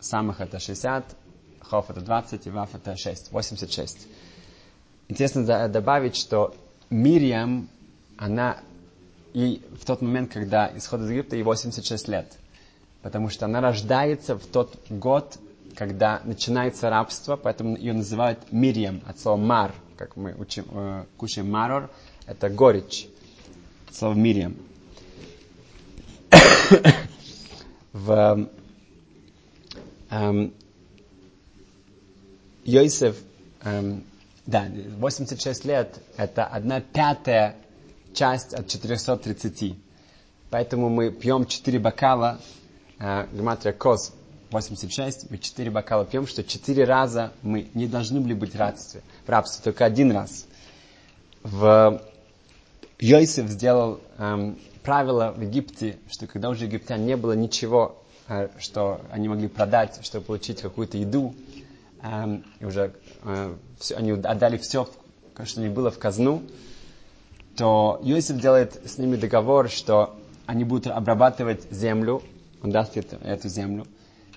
самых 0.00 0.40
это 0.40 0.58
60, 0.58 1.04
хов 1.68 1.90
это 1.90 2.00
20 2.00 2.46
и 2.46 2.50
ваф 2.50 2.74
это 2.74 2.96
6, 2.96 3.32
86. 3.32 4.08
Интересно 5.08 5.68
добавить, 5.68 6.16
что 6.16 6.54
Мириам, 6.90 7.68
она 8.16 8.58
и 9.34 9.62
в 9.80 9.84
тот 9.84 10.02
момент, 10.02 10.32
когда 10.32 10.70
исход 10.76 11.00
из 11.02 11.10
Египта, 11.10 11.36
ей 11.36 11.42
86 11.42 12.08
лет. 12.08 12.36
Потому 13.02 13.28
что 13.28 13.44
она 13.44 13.60
рождается 13.60 14.36
в 14.36 14.46
тот 14.46 14.76
год, 14.90 15.38
когда 15.76 16.20
начинается 16.24 16.90
рабство, 16.90 17.36
поэтому 17.36 17.76
ее 17.76 17.92
называют 17.92 18.50
Мирием, 18.50 19.02
от 19.06 19.18
слова 19.20 19.36
мар, 19.36 19.74
как 19.96 20.16
мы 20.16 20.34
учим, 20.36 20.64
э, 20.72 21.04
кушаем 21.16 21.50
марор, 21.50 21.90
это 22.26 22.48
горечь, 22.48 23.06
слово 23.92 24.14
Мирием. 24.14 24.56
в 27.92 28.48
эм, 30.10 30.52
Йосеф, 32.64 33.16
эм, 33.62 34.04
да, 34.46 34.66
86 34.98 35.64
лет, 35.64 36.00
это 36.16 36.44
одна 36.44 36.80
пятая 36.80 37.56
часть 38.14 38.54
от 38.54 38.68
430. 38.68 39.76
Поэтому 40.50 40.88
мы 40.88 41.10
пьем 41.10 41.46
4 41.46 41.78
бокала, 41.78 42.40
э, 42.98 43.26
гематрия 43.32 43.72
кос 43.72 44.12
86, 44.50 45.30
мы 45.30 45.38
4 45.38 45.70
бокала 45.70 46.04
пьем, 46.04 46.26
что 46.26 46.42
4 46.42 46.84
раза 46.84 47.32
мы 47.42 47.68
не 47.74 47.86
должны 47.86 48.20
были 48.20 48.34
быть 48.34 48.54
в 48.54 48.58
рабстве, 48.58 49.02
в 49.26 49.28
рабстве 49.28 49.62
только 49.62 49.84
один 49.84 50.10
раз. 50.12 50.46
В 51.42 52.02
Йосиф 52.98 53.48
сделал 53.48 54.00
эм, 54.16 54.58
правило 54.82 55.32
в 55.36 55.42
Египте, 55.42 55.98
что 56.10 56.26
когда 56.26 56.48
уже 56.48 56.64
египтян 56.64 57.04
не 57.04 57.16
было 57.16 57.32
ничего, 57.32 58.02
э, 58.28 58.48
что 58.58 59.00
они 59.10 59.28
могли 59.28 59.48
продать, 59.48 59.98
чтобы 60.02 60.24
получить 60.24 60.62
какую-то 60.62 60.96
еду, 60.96 61.34
э, 62.02 62.38
и 62.60 62.64
уже 62.64 62.94
э, 63.24 63.54
все, 63.78 63.96
они 63.96 64.12
отдали 64.12 64.56
все, 64.58 64.88
что 65.44 65.60
у 65.60 65.62
них 65.64 65.72
было 65.72 65.90
в 65.90 65.98
казну, 65.98 66.42
то 67.56 68.00
Йосиф 68.02 68.40
делает 68.40 68.80
с 68.88 68.98
ними 68.98 69.16
договор, 69.16 69.68
что 69.68 70.16
они 70.46 70.64
будут 70.64 70.86
обрабатывать 70.86 71.70
землю, 71.70 72.22
он 72.62 72.70
даст 72.70 72.96
эту, 72.96 73.16
эту 73.16 73.48
землю, 73.48 73.86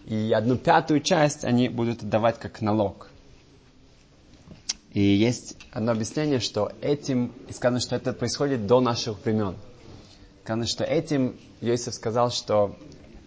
и 0.06 0.32
одну 0.36 0.58
пятую 0.58 1.02
часть 1.02 1.45
они 1.45 1.69
будут 1.69 2.04
отдавать 2.04 2.39
как 2.39 2.62
налог. 2.62 3.10
И 4.93 5.02
есть 5.02 5.56
одно 5.71 5.93
объяснение, 5.93 6.39
что 6.39 6.71
этим, 6.82 7.32
и 7.47 7.54
сказано, 7.54 7.80
что 7.80 7.95
это 7.95 8.12
происходит 8.12 8.67
до 8.67 8.82
наших 8.82 9.24
времен. 9.24 9.56
Сказано, 10.43 10.67
что 10.67 10.84
этим 10.84 11.39
Йосиф 11.62 11.93
сказал, 11.93 12.30
что 12.32 12.76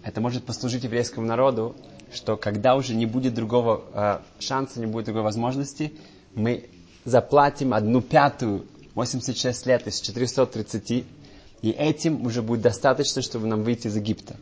это 0.03 0.21
может 0.21 0.45
послужить 0.45 0.85
еврейскому 0.85 1.27
народу, 1.27 1.75
что 2.15 2.37
когда 2.37 2.77
уже 2.77 2.95
не 2.95 3.07
будет 3.07 3.35
другого 3.35 3.83
э, 3.93 4.19
шанса, 4.41 4.81
не 4.81 4.87
будет 4.87 5.07
другой 5.07 5.23
возможности, 5.23 5.93
мы 6.35 6.69
заплатим 7.05 7.75
одну 7.75 8.01
пятую, 8.01 8.67
86 8.95 9.67
лет 9.67 9.87
из 9.87 10.01
430, 10.01 11.05
и 11.63 11.71
этим 11.71 12.25
уже 12.27 12.43
будет 12.43 12.61
достаточно, 12.63 13.23
чтобы 13.23 13.47
нам 13.47 13.63
выйти 13.63 13.89
из 13.89 13.97
Египта. 13.97 14.37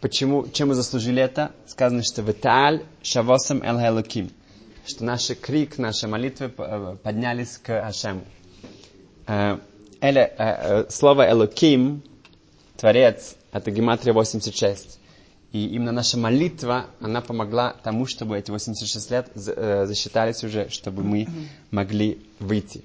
Почему, 0.00 0.46
чем 0.48 0.68
мы 0.68 0.74
заслужили 0.74 1.22
это? 1.22 1.52
Сказано, 1.66 2.02
что 2.02 2.22
«Виталь 2.22 2.82
шавосам 3.02 3.62
эл 3.62 4.02
что 4.86 5.04
наш 5.04 5.28
крик, 5.40 5.78
наши 5.78 6.06
молитвы 6.06 6.52
э, 6.56 6.96
поднялись 7.02 7.58
к 7.58 7.80
Ашему. 7.80 8.24
Э, 9.26 9.58
Эле, 10.00 10.32
э, 10.38 10.84
э, 10.84 10.90
слово 10.90 11.28
Элоким, 11.30 12.02
Творец, 12.76 13.34
это 13.50 13.70
гематрия 13.70 14.12
86. 14.12 14.98
И 15.56 15.68
именно 15.68 15.90
наша 15.90 16.18
молитва, 16.18 16.84
она 17.00 17.22
помогла 17.22 17.74
тому, 17.82 18.04
чтобы 18.04 18.36
эти 18.36 18.50
86 18.50 19.10
лет 19.10 19.30
э, 19.34 19.86
засчитались 19.86 20.44
уже, 20.44 20.68
чтобы 20.68 21.02
мы 21.02 21.26
могли 21.70 22.18
выйти. 22.40 22.84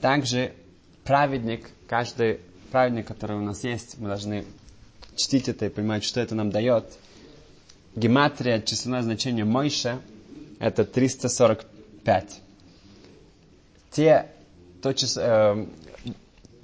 Также 0.00 0.54
праведник, 1.04 1.68
каждый 1.86 2.40
праведник, 2.70 3.06
который 3.06 3.36
у 3.36 3.42
нас 3.42 3.64
есть, 3.64 3.98
мы 3.98 4.08
должны 4.08 4.46
чтить 5.14 5.50
это 5.50 5.66
и 5.66 5.68
понимать, 5.68 6.02
что 6.02 6.20
это 6.20 6.34
нам 6.34 6.50
дает. 6.50 6.86
Гематрия, 7.94 8.62
численное 8.62 9.02
значение 9.02 9.44
Мойша, 9.44 10.00
это 10.58 10.86
345. 10.86 12.40
Те, 13.90 14.26
то 14.80 14.94
число, 14.94 15.22
э, 15.22 15.66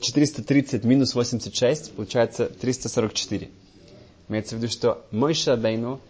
430 0.01 0.85
минус 0.85 1.15
86 1.15 1.93
получается 1.93 2.47
344. 2.47 3.51
Имеется 4.29 4.57
в 4.57 4.59
виду, 4.59 4.69
что 4.73 5.05
мой 5.13 5.35
Шабейну, 5.35 6.01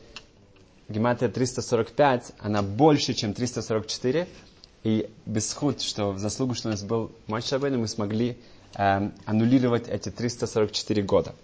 гематрия 0.88 1.30
345, 1.30 2.32
она 2.38 2.62
больше, 2.62 3.12
чем 3.14 3.34
344, 3.34 4.26
и 4.84 5.10
без 5.26 5.52
худ, 5.52 5.80
что 5.82 6.12
в 6.12 6.18
заслугу, 6.18 6.54
что 6.54 6.68
у 6.68 6.70
нас 6.70 6.82
был 6.82 7.10
мой 7.26 7.42
Шабейну, 7.42 7.78
мы 7.78 7.88
смогли 7.88 8.38
э, 8.74 9.10
аннулировать 9.26 9.88
эти 9.88 10.10
344 10.10 11.02
года. 11.02 11.34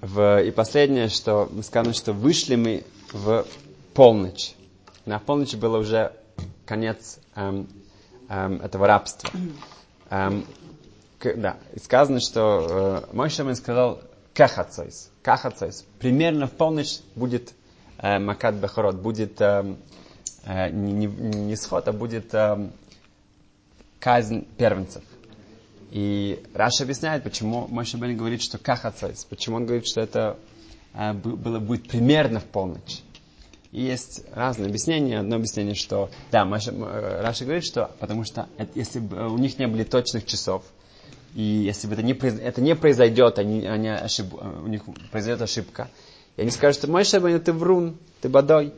В, 0.00 0.42
и 0.42 0.50
последнее, 0.50 1.08
что 1.08 1.48
мы 1.52 1.62
сказали, 1.62 1.92
что 1.92 2.14
вышли 2.14 2.54
мы 2.56 2.84
в 3.12 3.44
полночь. 3.92 4.54
На 5.04 5.18
полночь 5.18 5.54
было 5.54 5.76
уже 5.76 6.12
конец 6.64 7.18
эм, 7.34 7.68
эм, 8.28 8.62
этого 8.62 8.86
рабства. 8.86 9.28
Эм, 10.08 10.46
да, 11.36 11.58
сказано, 11.82 12.20
что 12.20 13.04
э, 13.10 13.14
мой 13.14 13.30
шамин 13.30 13.54
сказал 13.54 14.00
кахацойс, 14.34 15.10
кахацойс. 15.22 15.86
Примерно 15.98 16.46
в 16.46 16.52
полночь 16.52 17.00
будет 17.14 17.54
э, 17.98 18.18
макат 18.18 18.54
бехород, 18.54 18.96
будет 18.96 19.40
э, 19.40 19.76
э, 20.44 20.70
не, 20.70 20.92
не, 20.92 21.06
не 21.06 21.56
сход, 21.56 21.88
а 21.88 21.92
будет 21.92 22.34
э, 22.34 22.70
казнь 23.98 24.46
первенцев. 24.56 25.02
И 25.90 26.42
Раша 26.54 26.84
объясняет, 26.84 27.24
почему 27.24 27.66
мой 27.68 27.84
шабин 27.84 28.16
говорит, 28.16 28.42
что 28.42 28.58
кахацойс, 28.58 29.24
почему 29.24 29.56
он 29.56 29.66
говорит, 29.66 29.86
что 29.86 30.00
это 30.00 30.38
э, 30.94 31.12
было, 31.12 31.58
будет 31.58 31.88
примерно 31.88 32.40
в 32.40 32.44
полночь. 32.44 33.02
И 33.72 33.82
есть 33.82 34.24
разные 34.32 34.68
объяснения. 34.68 35.20
Одно 35.20 35.36
объяснение, 35.36 35.74
что, 35.74 36.10
да, 36.32 36.44
Маша, 36.44 36.72
э, 36.72 37.20
Раша 37.22 37.44
говорит, 37.44 37.64
что 37.64 37.90
потому 38.00 38.24
что 38.24 38.48
это, 38.56 38.70
если 38.78 38.98
бы 38.98 39.16
э, 39.16 39.26
у 39.26 39.38
них 39.38 39.58
не 39.58 39.66
были 39.66 39.84
точных 39.84 40.26
часов, 40.26 40.64
и 41.34 41.42
если 41.42 41.86
бы 41.86 41.94
это 41.94 42.02
не, 42.02 42.12
это 42.12 42.60
не 42.60 42.74
произойдет, 42.74 43.38
они, 43.38 43.66
они 43.66 43.88
ошиб, 43.88 44.34
у 44.34 44.66
них 44.66 44.82
произойдет 45.10 45.42
ошибка, 45.42 45.88
и 46.36 46.42
они 46.42 46.50
скажут, 46.50 46.78
что 46.78 46.90
мой 46.90 47.04
шабан, 47.04 47.38
ты 47.40 47.52
врун, 47.52 47.98
ты 48.20 48.28
бодой, 48.28 48.72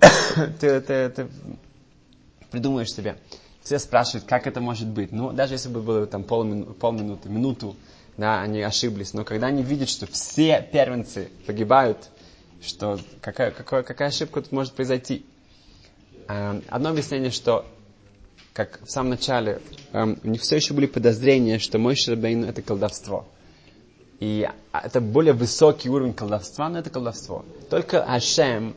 ты, 0.60 0.80
ты, 0.80 1.08
ты 1.10 1.28
придумаешь 2.50 2.90
себе. 2.90 3.16
Все 3.62 3.78
спрашивают, 3.78 4.24
как 4.26 4.46
это 4.46 4.60
может 4.60 4.88
быть. 4.88 5.12
Ну, 5.12 5.32
даже 5.32 5.54
если 5.54 5.68
бы 5.68 5.82
было 5.82 6.06
там 6.06 6.24
полмину, 6.24 6.72
полминуты, 6.72 7.28
минуту, 7.28 7.76
да, 8.16 8.40
они 8.40 8.62
ошиблись. 8.62 9.12
Но 9.12 9.24
когда 9.24 9.48
они 9.48 9.62
видят, 9.62 9.88
что 9.88 10.06
все 10.06 10.66
первенцы 10.72 11.28
погибают, 11.46 12.08
что 12.62 12.98
какая, 13.20 13.50
какая, 13.50 13.82
какая 13.82 14.08
ошибка 14.08 14.40
тут 14.42 14.52
может 14.52 14.72
произойти. 14.72 15.24
Эм, 16.28 16.62
одно 16.68 16.90
объяснение, 16.90 17.30
что 17.30 17.66
как 18.52 18.80
в 18.84 18.90
самом 18.90 19.10
начале, 19.10 19.60
эм, 19.92 20.18
у 20.22 20.28
них 20.28 20.42
все 20.42 20.56
еще 20.56 20.74
были 20.74 20.86
подозрения, 20.86 21.58
что 21.58 21.78
мой 21.78 21.94
Шербейн 21.94 22.44
это 22.44 22.62
колдовство. 22.62 23.26
И 24.18 24.48
это 24.72 25.00
более 25.00 25.32
высокий 25.32 25.88
уровень 25.88 26.12
колдовства, 26.12 26.68
но 26.68 26.78
это 26.78 26.90
колдовство. 26.90 27.44
Только 27.70 28.02
Ашем, 28.02 28.74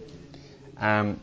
эм, 0.79 1.19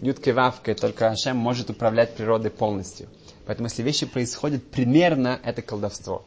Ютка 0.00 0.32
Вавка, 0.34 0.74
только 0.74 1.08
Ашем 1.08 1.36
может 1.36 1.70
управлять 1.70 2.14
природой 2.14 2.50
полностью. 2.50 3.08
Поэтому 3.46 3.68
если 3.68 3.82
вещи 3.82 4.06
происходят 4.06 4.64
примерно, 4.64 5.40
это 5.42 5.62
колдовство. 5.62 6.24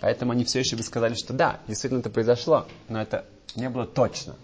Поэтому 0.00 0.32
они 0.32 0.44
все 0.44 0.60
еще 0.60 0.76
бы 0.76 0.82
сказали, 0.82 1.14
что 1.14 1.32
да, 1.32 1.60
действительно 1.66 2.00
это 2.00 2.10
произошло, 2.10 2.66
но 2.88 3.00
это 3.00 3.24
не 3.54 3.70
было 3.70 3.86
точно. 3.86 4.36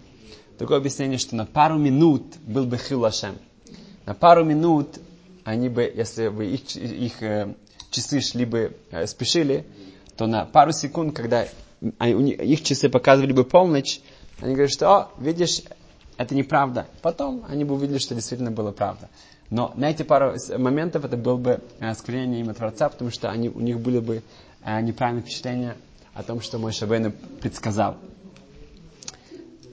Другое 0.57 0.79
объяснение, 0.79 1.17
что 1.17 1.35
на 1.35 1.45
пару 1.45 1.77
минут 1.77 2.23
был 2.41 2.65
бы 2.65 2.77
хилашем. 2.77 3.37
На 4.05 4.13
пару 4.13 4.43
минут 4.43 4.99
они 5.43 5.69
бы, 5.69 5.81
если 5.83 6.29
бы 6.29 6.45
их, 6.45 6.75
их 6.75 7.21
э, 7.21 7.53
часы 7.91 8.21
шли 8.21 8.45
бы, 8.45 8.75
э, 8.91 9.07
спешили, 9.07 9.65
то 10.17 10.27
на 10.27 10.45
пару 10.45 10.71
секунд, 10.71 11.15
когда 11.15 11.47
их 11.99 12.63
часы 12.63 12.89
показывали 12.89 13.33
бы 13.33 13.43
полночь, 13.43 13.99
они 14.39 14.53
говорят, 14.53 14.71
что, 14.71 14.89
о, 14.89 15.11
видишь, 15.19 15.61
это 16.17 16.35
неправда. 16.35 16.87
Потом 17.01 17.45
они 17.49 17.63
бы 17.65 17.75
увидели, 17.75 17.97
что 17.97 18.15
действительно 18.15 18.51
было 18.51 18.71
правда. 18.71 19.09
Но 19.49 19.73
на 19.75 19.89
эти 19.89 20.03
пару 20.03 20.35
моментов 20.57 21.05
это 21.05 21.17
было 21.17 21.37
бы 21.37 21.61
э, 21.79 21.89
осквернение 21.89 22.41
имя 22.41 22.53
Творца, 22.53 22.89
потому 22.89 23.11
что 23.11 23.29
они, 23.29 23.49
у 23.49 23.59
них 23.59 23.79
были 23.79 23.99
бы 23.99 24.23
э, 24.63 24.81
неправильные 24.81 25.23
впечатления 25.23 25.75
о 26.13 26.23
том, 26.23 26.41
что 26.41 26.57
мой 26.57 26.71
Шабейна 26.71 27.11
предсказал. 27.11 27.97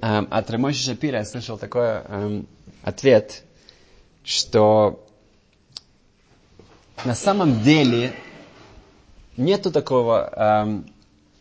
эм, 0.00 0.28
от 0.30 0.50
Рамоши 0.50 0.78
Шапира 0.78 1.18
я 1.18 1.24
слышал 1.24 1.58
такой 1.58 1.86
эм, 1.86 2.46
ответ, 2.82 3.44
что 4.24 5.06
на 7.04 7.14
самом 7.14 7.62
деле 7.62 8.12
нету 9.36 9.70
такого 9.70 10.30
эм, 10.34 10.86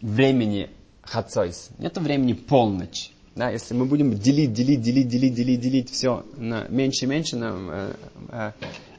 времени 0.02 0.70
хацойс, 1.02 1.70
нету 1.78 2.02
времени 2.02 2.34
полночь. 2.34 3.12
Да, 3.36 3.50
если 3.50 3.74
мы 3.74 3.86
будем 3.86 4.18
делить, 4.18 4.54
делить, 4.54 4.82
делить, 4.82 5.08
делить, 5.08 5.34
делить, 5.34 5.60
делить 5.62 5.90
все 5.92 6.26
на 6.36 6.68
меньше 6.68 7.08
меньше, 7.08 7.38
на, 7.38 7.56
э, 7.56 7.94
э, 8.30 8.52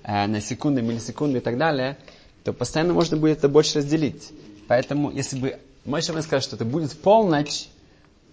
э, 0.05 0.27
на 0.27 0.41
секунды, 0.41 0.83
миллисекунды 0.83 1.39
и 1.39 1.41
так 1.41 1.59
далее, 1.59 1.99
то 2.45 2.53
постоянно 2.53 2.95
можно 2.95 3.17
будет 3.17 3.39
это 3.39 3.49
больше 3.49 3.79
разделить. 3.79 4.31
Поэтому, 4.69 5.11
если 5.11 5.39
бы 5.39 5.59
Мойша 5.85 6.21
сказал, 6.23 6.41
что 6.41 6.57
это 6.57 6.65
будет 6.65 6.93
полночь, 6.93 7.69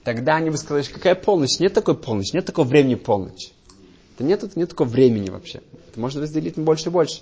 тогда 0.03 0.35
они 0.35 0.49
бы 0.49 0.57
сказали, 0.57 0.83
какая 0.83 1.15
полночь? 1.15 1.59
Нет 1.59 1.73
такой 1.73 1.97
полночи, 1.97 2.33
нет 2.33 2.45
такого 2.45 2.65
времени 2.65 2.95
полночь. 2.95 3.51
Это 4.15 4.23
нет, 4.23 4.55
нет 4.55 4.69
такого 4.69 4.87
времени 4.87 5.29
вообще. 5.29 5.61
Это 5.89 5.99
можно 5.99 6.21
разделить 6.21 6.57
на 6.57 6.63
больше 6.63 6.89
и 6.89 6.91
больше. 6.91 7.21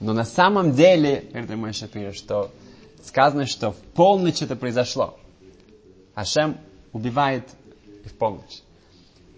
Но 0.00 0.12
на 0.12 0.24
самом 0.24 0.74
деле, 0.74 1.24
говорит 1.30 1.56
мой 1.56 1.72
Шапир, 1.72 2.14
что 2.14 2.50
сказано, 3.04 3.46
что 3.46 3.72
в 3.72 3.76
полночь 3.76 4.42
это 4.42 4.56
произошло. 4.56 5.18
Ашем 6.14 6.58
убивает 6.92 7.48
в 8.04 8.12
полночь. 8.14 8.62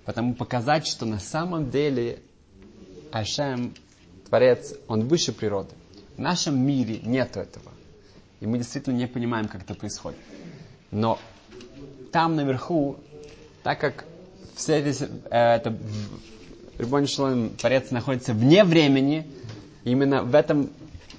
Потому 0.05 0.35
показать, 0.35 0.87
что 0.87 1.05
на 1.07 1.21
самом 1.21 1.71
деле 1.71 2.21
Ашем, 3.13 3.75
Творец, 4.29 4.75
он 4.89 5.07
выше 5.07 5.33
природы. 5.33 5.75
В 6.17 6.21
нашем 6.21 6.59
мире 6.59 7.01
нет 7.03 7.37
этого. 7.37 7.73
И 8.41 8.47
мы 8.47 8.59
действительно 8.59 8.95
не 8.95 9.07
понимаем, 9.07 9.49
как 9.49 9.63
это 9.63 9.75
происходит. 9.75 10.19
Но 10.91 11.19
там 12.13 12.37
наверху, 12.37 12.97
так 13.63 13.81
как 13.81 14.05
все 14.55 14.81
весь, 14.81 15.03
э, 15.03 15.09
это 15.31 15.77
Рибон 16.79 17.07
Шлоем 17.07 17.51
Творец 17.51 17.91
находится 17.91 18.33
вне 18.33 18.65
времени, 18.65 19.27
именно 19.85 20.23
в 20.23 20.35
этом, 20.35 20.71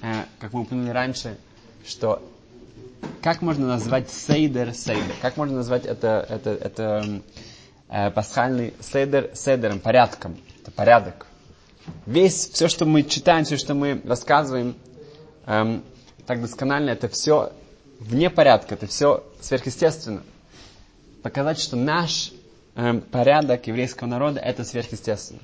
э, 0.02 0.24
как 0.38 0.52
мы 0.52 0.62
упомянули 0.62 0.90
раньше, 0.90 1.36
что 1.86 2.22
как 3.22 3.42
можно 3.42 3.66
назвать 3.66 4.10
сейдер 4.10 4.72
сейдер? 4.74 5.14
Как 5.20 5.36
можно 5.36 5.56
назвать 5.56 5.86
это, 5.86 6.26
это, 6.28 6.50
это 6.50 7.22
э, 7.88 8.10
пасхальный 8.10 8.74
сейдер 8.80 9.30
сейдером, 9.34 9.80
порядком? 9.80 10.38
Это 10.62 10.70
порядок. 10.70 11.26
Весь, 12.06 12.50
все, 12.50 12.68
что 12.68 12.84
мы 12.86 13.02
читаем, 13.02 13.44
все, 13.44 13.56
что 13.56 13.74
мы 13.74 14.00
рассказываем, 14.04 14.74
эм, 15.46 15.82
так 16.26 16.40
досконально, 16.40 16.90
это 16.90 17.08
все 17.08 17.52
вне 17.98 18.30
порядка, 18.30 18.74
это 18.74 18.86
все 18.86 19.24
сверхъестественно. 19.40 20.22
Показать, 21.22 21.58
что 21.58 21.76
наш 21.76 22.32
эм, 22.76 23.00
порядок 23.00 23.66
еврейского 23.66 24.08
народа 24.08 24.40
это 24.40 24.64
сверхъестественно. 24.64 25.40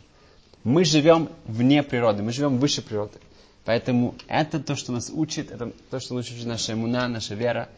Мы 0.67 0.85
живем 0.85 1.29
вне 1.45 1.85
природы, 1.85 2.25
мы 2.25 2.33
живем 2.33 2.59
выше 2.59 2.83
природы. 2.83 3.21
Поэтому 3.65 4.17
это 4.27 4.59
то, 4.59 4.75
что 4.75 4.91
нас 4.91 5.11
учит, 5.15 5.53
это 5.53 5.71
то, 5.91 6.01
что 6.01 6.17
учит 6.17 6.45
наша 6.45 6.73
иммуна, 6.73 7.07
наша 7.07 7.37
вера, 7.37 7.69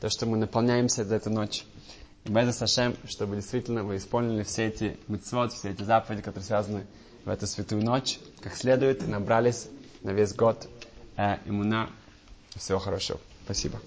то, 0.00 0.08
что 0.08 0.24
мы 0.24 0.38
наполняемся 0.38 1.04
за 1.04 1.16
эту 1.16 1.28
ночь. 1.28 1.64
И 2.24 2.30
Беза 2.30 2.52
Сашем, 2.52 2.96
чтобы 3.06 3.36
действительно 3.36 3.84
вы 3.84 3.98
исполнили 3.98 4.42
все 4.42 4.68
эти 4.68 4.96
митцвот, 5.06 5.52
все 5.52 5.72
эти 5.72 5.82
заповеди, 5.82 6.22
которые 6.22 6.46
связаны 6.46 6.86
в 7.26 7.28
эту 7.28 7.46
святую 7.46 7.84
ночь, 7.84 8.18
как 8.40 8.56
следует, 8.56 9.06
набрались 9.06 9.68
на 10.02 10.12
весь 10.12 10.32
год 10.32 10.66
э, 11.18 11.36
иммуна. 11.44 11.90
Всего 12.56 12.78
хорошего. 12.78 13.20
Спасибо. 13.44 13.78